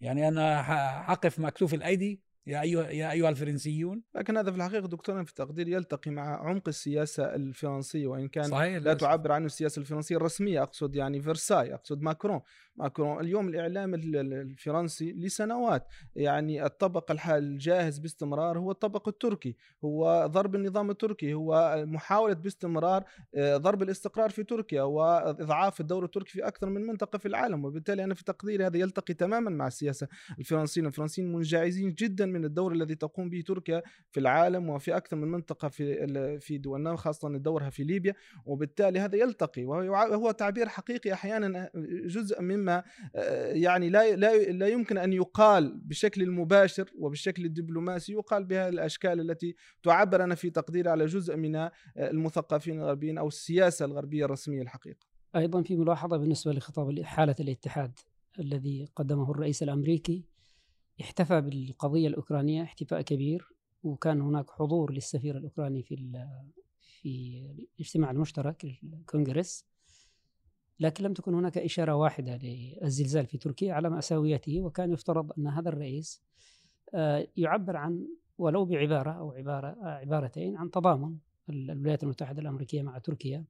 يعني 0.00 0.28
أنا 0.28 0.62
حقف 1.02 1.38
مكتوف 1.38 1.74
الأيدي؟ 1.74 2.20
يا 2.46 2.60
ايها 2.62 2.90
يا 2.90 3.10
أيها 3.12 3.28
الفرنسيون. 3.28 4.02
لكن 4.14 4.36
هذا 4.36 4.50
في 4.50 4.56
الحقيقة 4.56 4.88
دكتور 4.88 5.24
في 5.24 5.30
التقدير 5.30 5.68
يلتقي 5.68 6.10
مع 6.10 6.48
عمق 6.48 6.68
السياسة 6.68 7.34
الفرنسية 7.34 8.06
وإن 8.06 8.28
كان 8.28 8.44
صحيح 8.44 8.82
لا 8.82 8.94
تعبر 8.94 9.32
عنه 9.32 9.46
السياسة 9.46 9.80
الفرنسية 9.80 10.16
الرسمية 10.16 10.62
أقصد 10.62 10.96
يعني 10.96 11.22
فرساي 11.22 11.74
أقصد 11.74 12.02
ماكرون 12.02 12.40
ماكرون 12.76 13.20
اليوم 13.20 13.48
الإعلام 13.48 13.94
الفرنسي 13.94 15.12
لسنوات 15.12 15.86
يعني 16.16 16.66
الطبق 16.66 17.30
الجاهز 17.30 17.98
باستمرار 17.98 18.58
هو 18.58 18.70
الطبق 18.70 19.08
التركي 19.08 19.56
هو 19.84 20.26
ضرب 20.26 20.54
النظام 20.54 20.90
التركي 20.90 21.34
هو 21.34 21.84
محاولة 21.86 22.34
باستمرار 22.34 23.04
آه، 23.34 23.56
ضرب 23.56 23.82
الاستقرار 23.82 24.30
في 24.30 24.44
تركيا 24.44 24.82
وإضعاف 24.82 25.80
الدور 25.80 26.04
التركي 26.04 26.32
في 26.32 26.46
أكثر 26.46 26.68
من 26.68 26.86
منطقة 26.86 27.18
في 27.18 27.28
العالم. 27.28 27.64
وبالتالي 27.64 28.04
أنا 28.04 28.14
في 28.14 28.24
تقديري 28.24 28.66
هذا 28.66 28.78
يلتقي 28.78 29.14
تماما 29.14 29.50
مع 29.50 29.66
السياسة 29.66 30.08
الفرنسيين. 30.38 30.86
الفرنسيين 30.86 31.32
منجعزين 31.32 31.94
جدا 31.94 32.26
من 32.32 32.44
الدور 32.44 32.72
الذي 32.72 32.94
تقوم 32.94 33.30
به 33.30 33.40
تركيا 33.46 33.82
في 34.10 34.20
العالم 34.20 34.70
وفي 34.70 34.96
أكثر 34.96 35.16
من 35.16 35.28
منطقة 35.28 35.68
في 35.68 36.38
في 36.40 36.58
دولنا 36.58 36.96
خاصة 36.96 37.28
دورها 37.28 37.70
في 37.70 37.84
ليبيا 37.84 38.14
وبالتالي 38.44 39.00
هذا 39.00 39.16
يلتقي 39.16 39.64
وهو 39.64 40.30
تعبير 40.30 40.68
حقيقي 40.68 41.12
أحيانا 41.12 41.70
جزء 42.04 42.42
مما 42.42 42.82
يعني 43.52 43.90
لا 43.90 44.16
لا 44.16 44.36
لا 44.36 44.68
يمكن 44.68 44.98
أن 44.98 45.12
يقال 45.12 45.80
بشكل 45.84 46.30
مباشر 46.30 46.90
وبالشكل 46.98 47.44
الدبلوماسي 47.44 48.12
يقال 48.12 48.44
بهذه 48.44 48.68
الأشكال 48.68 49.20
التي 49.20 49.56
تعبر 49.82 50.24
أنا 50.24 50.34
في 50.34 50.50
تقديري 50.50 50.90
على 50.90 51.06
جزء 51.06 51.36
من 51.36 51.68
المثقفين 51.96 52.78
الغربيين 52.80 53.18
أو 53.18 53.28
السياسة 53.28 53.84
الغربية 53.84 54.24
الرسمية 54.24 54.62
الحقيقة. 54.62 55.06
أيضا 55.36 55.62
في 55.62 55.76
ملاحظة 55.76 56.16
بالنسبة 56.16 56.52
لخطاب 56.52 57.02
حالة 57.02 57.34
الاتحاد 57.40 57.98
الذي 58.38 58.88
قدمه 58.96 59.30
الرئيس 59.30 59.62
الأمريكي 59.62 60.24
احتفى 61.00 61.40
بالقضية 61.40 62.08
الأوكرانية 62.08 62.62
احتفاء 62.62 63.00
كبير 63.00 63.48
وكان 63.82 64.20
هناك 64.20 64.50
حضور 64.50 64.92
للسفير 64.92 65.36
الأوكراني 65.36 65.82
في 65.82 65.94
في 66.80 67.42
الاجتماع 67.78 68.10
المشترك 68.10 68.64
الكونغرس. 68.64 69.64
لكن 70.80 71.04
لم 71.04 71.12
تكن 71.12 71.34
هناك 71.34 71.58
إشارة 71.58 71.94
واحدة 71.94 72.36
للزلزال 72.42 73.26
في 73.26 73.38
تركيا 73.38 73.74
على 73.74 73.90
مأساويته 73.90 74.60
وكان 74.60 74.92
يفترض 74.92 75.32
أن 75.38 75.46
هذا 75.46 75.68
الرئيس 75.68 76.22
آه، 76.94 77.28
يعبر 77.36 77.76
عن 77.76 78.06
ولو 78.38 78.64
بعبارة 78.64 79.10
أو 79.10 79.32
عبارة 79.32 79.68
آه، 79.68 79.98
عبارتين 79.98 80.56
عن 80.56 80.70
تضامن 80.70 81.16
الولايات 81.48 82.02
المتحدة 82.02 82.40
الأمريكية 82.42 82.82
مع 82.82 82.98
تركيا. 82.98 83.44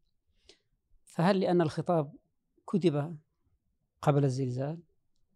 فهل 1.04 1.40
لأن 1.40 1.60
الخطاب 1.60 2.12
كتب 2.66 3.16
قبل 4.02 4.24
الزلزال؟ 4.24 4.78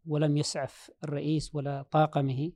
ولم 0.07 0.37
يسعف 0.37 0.91
الرئيس 1.05 1.55
ولا 1.55 1.83
طاقمه 1.83 2.53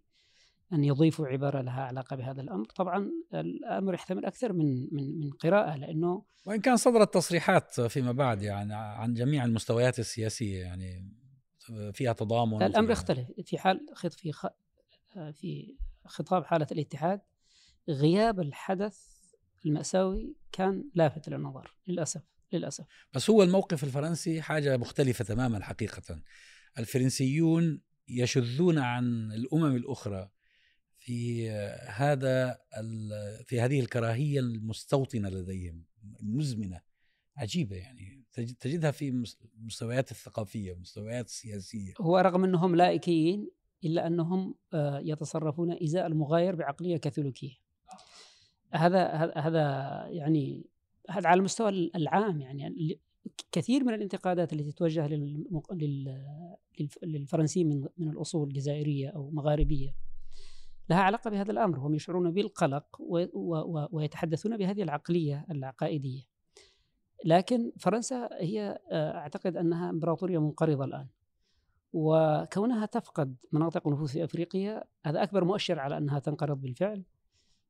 أن 0.72 0.84
يضيفوا 0.84 1.26
عبارة 1.26 1.60
لها 1.60 1.82
علاقة 1.82 2.16
بهذا 2.16 2.40
الأمر. 2.40 2.64
طبعا 2.64 3.10
الأمر 3.34 3.94
يحتمل 3.94 4.24
أكثر 4.24 4.52
من 4.52 4.94
من 4.94 5.18
من 5.18 5.30
قراءة 5.30 5.76
لأنه 5.76 6.24
وإن 6.46 6.60
كان 6.60 6.76
صدرت 6.76 7.14
تصريحات 7.14 7.80
فيما 7.80 8.12
بعد 8.12 8.42
يعني 8.42 8.74
عن 8.74 9.14
جميع 9.14 9.44
المستويات 9.44 9.98
السياسية 9.98 10.60
يعني 10.60 11.12
فيها 11.92 12.12
تضامن 12.12 12.62
الأمر 12.62 12.90
يختلف. 12.90 13.28
في 13.44 13.58
حال 13.58 13.86
في 14.10 14.32
خ... 14.32 14.46
في 15.32 15.76
خطاب 16.06 16.44
حالة 16.44 16.66
الاتحاد 16.72 17.20
غياب 17.88 18.40
الحدث 18.40 18.98
المأساوي 19.66 20.36
كان 20.52 20.84
لافت 20.94 21.28
للنظر 21.28 21.74
للأسف 21.86 22.22
للأسف. 22.52 22.84
بس 23.12 23.30
هو 23.30 23.42
الموقف 23.42 23.84
الفرنسي 23.84 24.42
حاجة 24.42 24.76
مختلفة 24.76 25.24
تماما 25.24 25.64
حقيقة. 25.64 26.22
الفرنسيون 26.78 27.80
يشذون 28.08 28.78
عن 28.78 29.32
الأمم 29.32 29.76
الأخرى 29.76 30.30
في 30.98 31.50
هذا 31.86 32.58
في 33.44 33.60
هذه 33.60 33.80
الكراهية 33.80 34.40
المستوطنة 34.40 35.28
لديهم 35.28 35.84
المزمنه 36.20 36.80
عجيبة 37.36 37.76
يعني. 37.76 38.24
تجدها 38.60 38.90
في 38.90 39.08
المستويات 39.58 40.10
الثقافية 40.10 40.72
والمستويات 40.72 41.26
السياسية. 41.26 41.92
هو 42.00 42.18
رغم 42.18 42.44
أنهم 42.44 42.76
لائكيين 42.76 43.50
إلا 43.84 44.06
أنهم 44.06 44.54
آه، 44.74 45.00
يتصرفون 45.04 45.82
إزاء 45.82 46.06
المغاير 46.06 46.54
بعقلية 46.54 46.96
كاثوليكية. 46.96 47.56
هذا 48.74 49.32
هذا 49.36 49.62
يعني 50.10 50.66
هذا 51.10 51.28
على 51.28 51.38
المستوى 51.38 51.90
العام 51.94 52.40
يعني. 52.40 53.00
كثير 53.52 53.84
من 53.84 53.94
الانتقادات 53.94 54.52
التي 54.52 54.72
توجه 54.72 55.06
للفرنسيين 57.02 57.68
من 57.68 57.86
من 57.98 58.10
الأصول 58.10 58.52
جزائريه 58.52 59.08
أو 59.08 59.30
مغاربية 59.30 59.94
لها 60.90 60.98
علاقة 60.98 61.30
بهذا 61.30 61.50
الأمر. 61.52 61.78
هم 61.78 61.94
يشعرون 61.94 62.30
بالقلق 62.30 62.86
ويتحدثون 63.90 64.56
بهذه 64.56 64.82
العقلية 64.82 65.46
العقائدية. 65.50 66.22
لكن 67.24 67.72
فرنسا 67.78 68.28
هي 68.32 68.78
آه، 68.90 69.16
أعتقد 69.16 69.56
أنها 69.56 69.90
إمبراطورية 69.90 70.38
منقرضة 70.38 70.84
الآن. 70.84 71.06
وكونها 71.92 72.86
تفقد 72.86 73.36
مناطق 73.52 73.88
نفوذ 73.88 74.08
في 74.08 74.24
أفريقيا 74.24 74.84
هذا 75.06 75.22
أكبر 75.22 75.44
مؤشر 75.44 75.78
على 75.78 75.98
أنها 75.98 76.18
تنقرض 76.18 76.60
بالفعل. 76.60 77.04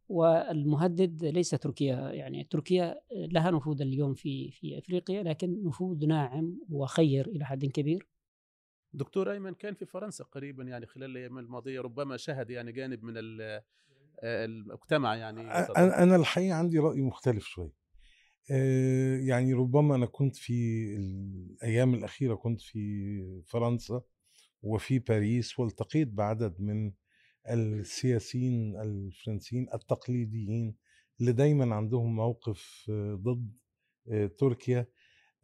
والمهدد 0.08 1.24
ليس 1.24 1.50
تركيا 1.50 1.96
يعني 2.12 2.44
تركيا 2.44 3.00
لها 3.12 3.50
نفوذ 3.50 3.82
اليوم 3.82 4.14
في 4.14 4.50
في 4.50 4.78
إفريقيا 4.78 5.22
لكن 5.22 5.62
نفوذ 5.64 6.06
ناعم 6.06 6.60
وخير 6.70 7.26
إلى 7.28 7.44
حد 7.44 7.64
كبير. 7.66 8.06
دكتور 8.92 9.32
أيمن 9.32 9.54
كان 9.54 9.74
في 9.74 9.86
فرنسا 9.86 10.24
قريبا 10.24 10.64
يعني 10.64 10.86
خلال 10.86 11.10
الأيام 11.10 11.38
الماضية 11.38 11.80
ربما 11.80 12.16
شهد 12.16 12.50
يعني 12.50 12.72
جانب 12.72 13.02
من 13.04 13.14
ال- 13.16 13.62
المجتمع 14.22 15.16
يعني 15.16 15.40
أنا 15.40 16.02
أنا 16.02 16.16
الحقيقة 16.16 16.54
عندي 16.54 16.78
رأي 16.78 17.00
مختلف 17.00 17.44
شوية 17.44 17.72
آه، 18.50 19.16
يعني 19.16 19.52
ربما 19.52 19.94
أنا 19.94 20.06
كنت 20.06 20.36
في 20.36 20.84
الأيام 20.96 21.94
الأخيرة 21.94 22.34
كنت 22.34 22.60
في 22.60 23.42
فرنسا 23.46 24.02
وفي 24.62 24.98
باريس 24.98 25.58
والتقيت 25.58 26.08
بعدد 26.08 26.60
من 26.60 26.92
السياسيين 27.48 28.76
الفرنسيين 28.80 29.68
التقليديين 29.74 30.76
اللي 31.20 31.32
دايما 31.32 31.74
عندهم 31.74 32.16
موقف 32.16 32.86
آه، 32.90 33.14
ضد 33.14 33.52
آه، 34.10 34.26
تركيا. 34.26 34.86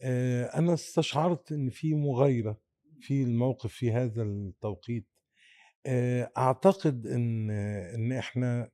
آه، 0.02 0.44
أنا 0.44 0.74
استشعرت 0.74 1.52
إن 1.52 1.70
في 1.70 1.94
مغايرة 1.94 2.61
في 3.00 3.22
الموقف 3.22 3.72
في 3.72 3.92
هذا 3.92 4.22
التوقيت. 4.22 5.07
أعتقد 6.37 7.07
إن 7.07 7.50
إن 7.50 8.12
إحنا 8.12 8.70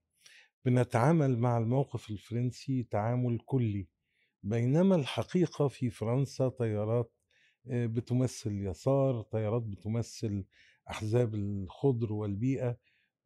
بنتعامل 0.65 1.39
مع 1.39 1.59
الموقف 1.59 2.11
الفرنسي 2.11 2.83
تعامل 2.83 3.39
كلي 3.47 3.89
بينما 4.43 4.97
الحقيقة 4.97 5.69
في 5.69 5.91
فرنسا 5.91 6.49
تيارات 6.49 7.13
بتمثل 7.67 8.51
اليسار 8.51 9.23
تيارات 9.23 9.63
بتمثل 9.63 10.45
أحزاب 10.91 11.35
الخضر 11.35 12.13
والبيئة. 12.13 12.77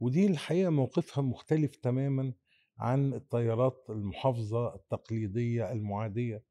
ودي 0.01 0.27
الحقيقة 0.27 0.71
موقفها 0.71 1.23
مختلف 1.25 1.77
تماما 1.77 2.33
عن 2.79 3.15
التيارات 3.15 3.87
المحافظة 3.91 4.75
التقليدية 4.75 5.73
المعادية 5.73 6.43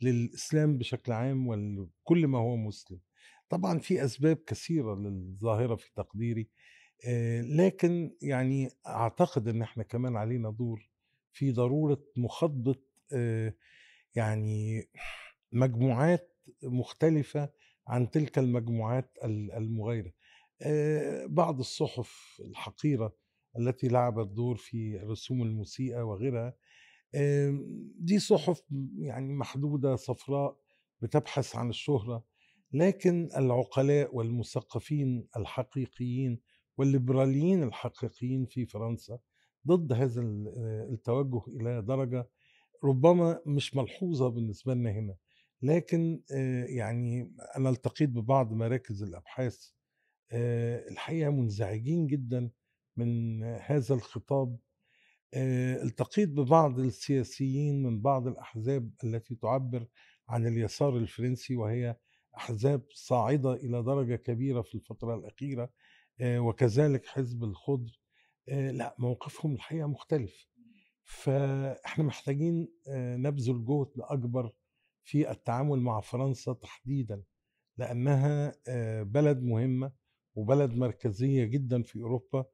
للإسلام 0.00 0.78
بشكل 0.78 1.12
عام 1.12 1.48
وكل 1.48 2.26
ما 2.26 2.38
هو 2.38 2.56
مسلم. 2.56 3.00
طبعا 3.48 3.78
في 3.78 4.04
أسباب 4.04 4.36
كثيرة 4.36 4.94
للظاهرة 4.94 5.74
في 5.76 5.90
تقديري 5.94 6.48
آه، 7.06 7.40
لكن 7.40 8.16
يعني 8.22 8.70
أعتقد 8.86 9.48
إن 9.48 9.62
إحنا 9.62 9.82
كمان 9.82 10.16
علينا 10.16 10.50
دور 10.50 10.90
في 11.32 11.52
ضرورة 11.52 12.02
مخاطبه 12.16 12.74
آه، 13.12 13.54
يعني 14.14 14.88
مجموعات 15.52 16.36
مختلفة 16.62 17.50
عن 17.86 18.10
تلك 18.10 18.38
المجموعات 18.38 19.18
ال- 19.24 19.52
المغايرة. 19.52 20.08
آه، 20.08 20.12
بعض 21.26 21.58
الصحف 21.58 22.40
الحقيرة 22.44 23.14
التي 23.58 23.88
لعبت 23.88 24.26
دور 24.28 24.56
في 24.56 24.96
الرسوم 25.02 25.42
المسيئه 25.42 26.02
وغيرها 26.02 26.54
دي 27.98 28.18
صحف 28.18 28.62
يعني 28.98 29.34
محدودة 29.34 29.96
صفراء 29.96 30.56
بتبحث 31.00 31.56
عن 31.56 31.70
الشهرة 31.70 32.24
لكن 32.72 33.28
العقلاء 33.36 34.16
والمثقفين 34.16 35.26
الحقيقيين 35.36 36.40
والليبراليين 36.78 37.62
الحقيقيين 37.62 38.46
في 38.46 38.66
فرنسا 38.66 39.18
ضد 39.66 39.92
هذا 39.92 40.20
ال- 40.20 40.48
التوجه 40.92 41.42
إلى 41.48 41.82
درجة 41.82 42.28
ربما 42.84 43.40
مش 43.46 43.76
ملحوظة 43.76 44.28
بالنسبة 44.28 44.74
لنا 44.74 44.90
هنا 44.90 45.16
لكن 45.62 46.20
آه، 46.34 46.64
يعني 46.64 47.34
أنا 47.56 47.70
التقيت 47.70 48.08
ببعض 48.10 48.52
مراكز 48.52 49.02
الأبحاث 49.02 49.66
آه، 49.66 49.81
الحقيقة 50.32 51.30
منزعجين 51.30 52.06
جدا 52.06 52.50
من 52.96 53.42
هذا 53.44 53.94
الخطاب. 53.94 54.58
آه، 55.34 55.82
التقيت 55.82 56.28
ببعض 56.28 56.78
السياسيين 56.78 57.82
من 57.82 58.00
بعض 58.00 58.26
الأحزاب 58.26 58.90
التي 59.04 59.34
تعبر 59.34 59.86
عن 60.28 60.46
اليسار 60.46 60.96
الفرنسي 60.96 61.56
وهي 61.56 61.96
أحزاب 62.36 62.82
صاعدة 62.94 63.52
إلى 63.52 63.82
درجة 63.82 64.16
كبيرة 64.16 64.62
في 64.62 64.74
الفترة 64.74 65.14
الأخيرة 65.14 65.70
آه، 66.20 66.38
وكذلك 66.38 67.06
حزب 67.06 67.44
الخضر. 67.44 68.00
آه، 68.48 68.70
لا 68.70 68.96
موقفهم 68.98 69.54
الحقيقة 69.54 69.86
مختلف. 69.86 70.48
فإحنا 71.04 72.04
محتاجين 72.04 72.68
آه، 72.88 73.16
نبذل 73.16 73.64
جهد 73.64 73.90
اكبر 73.98 74.52
في 75.04 75.30
التعامل 75.30 75.80
مع 75.80 76.00
فرنسا 76.00 76.52
تحديدا 76.52 77.22
لأنها 77.78 78.54
آه، 78.68 79.02
بلد 79.02 79.42
مهمة 79.42 79.92
وبلد 80.34 80.74
مركزية 80.74 81.44
جدا 81.44 81.82
في 81.82 82.00
أوروبا 82.00 82.44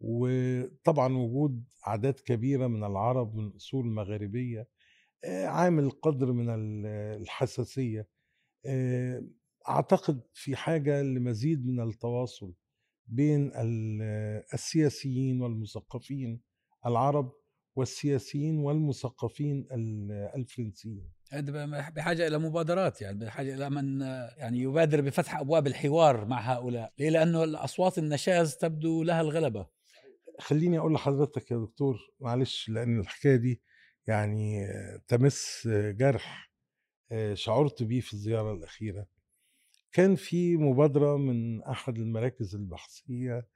وطبعا 0.00 1.16
وجود 1.16 1.64
أعداد 1.86 2.14
كبيرة 2.14 2.66
من 2.66 2.84
العرب 2.84 3.34
من 3.36 3.52
أصول 3.56 3.86
مغاربيه 3.86 4.68
آه، 5.24 5.46
عامل 5.46 5.90
قدر 5.90 6.32
من 6.32 6.48
ال- 6.50 6.86
الحساسية 7.22 8.08
آه، 8.66 9.22
أعتقد 9.68 10.20
في 10.32 10.56
حاجة 10.56 11.02
لمزيد 11.02 11.66
من 11.66 11.80
التواصل 11.80 12.54
بين 13.06 13.52
ال- 13.56 14.02
السياسيين 14.54 15.42
والمثقفين 15.42 16.40
العرب 16.86 17.32
والسياسيين 17.76 18.58
والمثقفين 18.58 19.66
ال- 19.72 20.10
الفرنسيين. 20.36 21.13
بحاجة 21.40 22.26
إلى 22.26 22.38
مبادرات 22.38 23.02
يعني 23.02 23.18
بحاجة 23.18 23.54
إلى 23.54 23.70
من 23.70 24.00
يعني 24.36 24.58
يبادر 24.60 25.00
بفتح 25.00 25.38
أبواب 25.38 25.66
الحوار 25.66 26.24
مع 26.24 26.40
هؤلاء. 26.40 26.92
ليه؟ 26.98 27.10
لأنه 27.10 27.44
الأصوات 27.44 27.98
النشاز 27.98 28.56
تبدو 28.56 29.02
لها 29.02 29.20
الغلبة. 29.20 29.66
خليني 30.40 30.78
أقول 30.78 30.94
لحضرتك 30.94 31.50
يا 31.50 31.56
دكتور 31.56 31.98
معلش 32.20 32.68
لأن 32.68 33.00
الحكاية 33.00 33.36
دي 33.36 33.62
يعني 34.06 34.66
تمس 35.08 35.68
جرح 35.72 36.50
آه، 37.12 37.34
شعرت 37.34 37.82
بيه 37.82 38.00
في 38.00 38.12
الزيارة 38.12 38.52
الأخيرة. 38.52 39.06
كان 39.92 40.16
في 40.16 40.56
مبادرة 40.56 41.16
من 41.16 41.62
أحد 41.62 41.98
المراكز 41.98 42.54
البحثية 42.54 43.46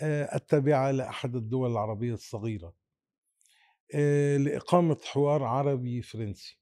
آه، 0.00 0.36
التابعة 0.36 0.90
لأحد 0.90 1.36
الدول 1.36 1.70
العربية 1.70 2.14
الصغيرة 2.14 2.74
آه، 3.94 4.36
لإقامة 4.36 4.98
حوار 5.04 5.44
عربي 5.44 6.02
فرنسي. 6.02 6.57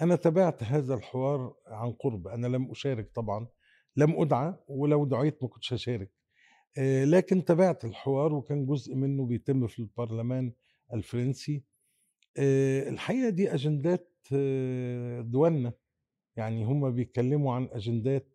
أنا 0.00 0.16
تابعت 0.16 0.62
هذا 0.62 0.94
الحوار 0.94 1.54
عن 1.66 1.92
قرب 1.92 2.28
أنا 2.28 2.46
لم 2.46 2.70
أشارك 2.70 3.10
طبعا 3.14 3.46
لم 3.96 4.20
أدعى 4.20 4.54
ولو 4.68 5.04
دعيت 5.04 5.42
ما 5.42 5.48
كنتش 5.48 5.72
هشارك. 5.72 6.10
آه، 6.78 7.04
لكن 7.04 7.44
تابعت 7.44 7.84
الحوار 7.84 8.34
وكان 8.34 8.66
جزء 8.66 8.94
منه 8.94 9.26
بيتم 9.26 9.66
في 9.66 9.78
البرلمان 9.78 10.52
الفرنسي. 10.94 11.64
آه، 12.38 12.88
الحقيقة 12.88 13.28
دي 13.28 13.54
أجندات 13.54 14.12
آه، 14.32 15.20
دولنا 15.20 15.72
يعني 16.36 16.64
هم 16.64 16.90
بيتكلموا 16.90 17.54
عن 17.54 17.68
أجندات 17.72 18.34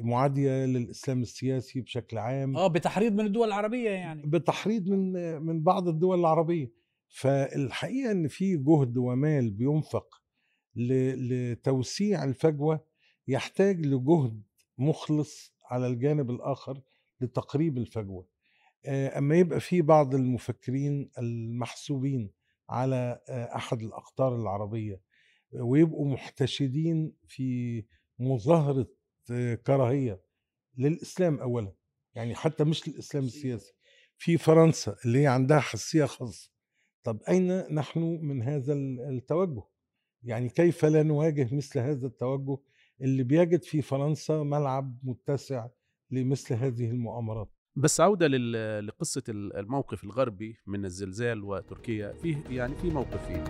معادية 0.00 0.64
للإسلام 0.64 1.22
السياسي 1.22 1.80
بشكل 1.80 2.18
عام. 2.18 2.56
آه 2.56 2.66
بتحريض 2.66 3.12
من 3.12 3.26
الدول 3.26 3.48
العربية 3.48 3.90
يعني. 3.90 4.22
بتحريض 4.26 4.88
من 4.88 5.12
من 5.42 5.62
بعض 5.62 5.88
الدول 5.88 6.20
العربية. 6.20 6.72
فالحقيقة 7.08 8.10
إن 8.10 8.28
في 8.28 8.56
جهد 8.56 8.96
ومال 8.96 9.50
بينفق 9.50 10.21
لتوسيع 10.76 12.24
الفجوة 12.24 12.84
يحتاج 13.28 13.86
لجهد 13.86 14.42
مخلص 14.78 15.54
على 15.70 15.86
الجانب 15.86 16.30
الآخر 16.30 16.80
لتقريب 17.20 17.78
الفجوة. 17.78 18.26
آه، 18.86 19.18
أما 19.18 19.36
يبقى 19.36 19.60
في 19.60 19.82
بعض 19.82 20.14
المفكرين 20.14 21.10
المحسوبين 21.18 22.30
على 22.68 23.20
آه، 23.28 23.56
أحد 23.56 23.82
الأقطار 23.82 24.36
العربية 24.36 25.00
ويبقوا 25.52 26.08
محتشدين 26.12 27.12
في 27.26 27.84
مظاهرة 28.18 28.88
آه، 29.30 29.54
كراهية 29.54 30.20
للإسلام 30.78 31.38
اولا 31.38 31.72
يعني 32.14 32.34
حتى 32.34 32.64
مش 32.64 32.88
للإسلام 32.88 33.24
السياسي 33.24 33.72
في 34.16 34.38
فرنسا 34.38 34.96
اللي 35.04 35.18
هي 35.22 35.26
عندها 35.26 35.60
حساسية 35.60 36.04
خاصة. 36.04 36.50
طب 37.02 37.22
أين 37.28 37.58
نحن 37.74 38.00
من 38.22 38.42
هذا 38.42 38.72
ال- 38.72 39.00
التوجه؟ 39.00 39.62
يعني 40.22 40.48
كيف 40.48 40.84
لا 40.84 41.02
نواجه 41.02 41.48
مثل 41.52 41.78
هذا 41.78 42.06
التوجه 42.06 42.58
اللي 43.00 43.22
بيجد 43.22 43.62
في 43.62 43.82
فرنسا 43.82 44.42
ملعب 44.42 44.98
متسع 45.02 45.68
لمثل 46.10 46.54
هذه 46.54 46.90
المؤامرات؟ 46.90 47.48
بس 47.76 48.00
عودة 48.00 48.28
لقصة 48.80 49.22
الموقف 49.28 50.04
الغربي 50.04 50.56
من 50.66 50.84
الزلزال 50.84 51.44
وتركيا 51.44 52.12
فيه 52.12 52.44
يعني 52.50 52.74
في 52.74 52.90
موقفين. 52.90 53.44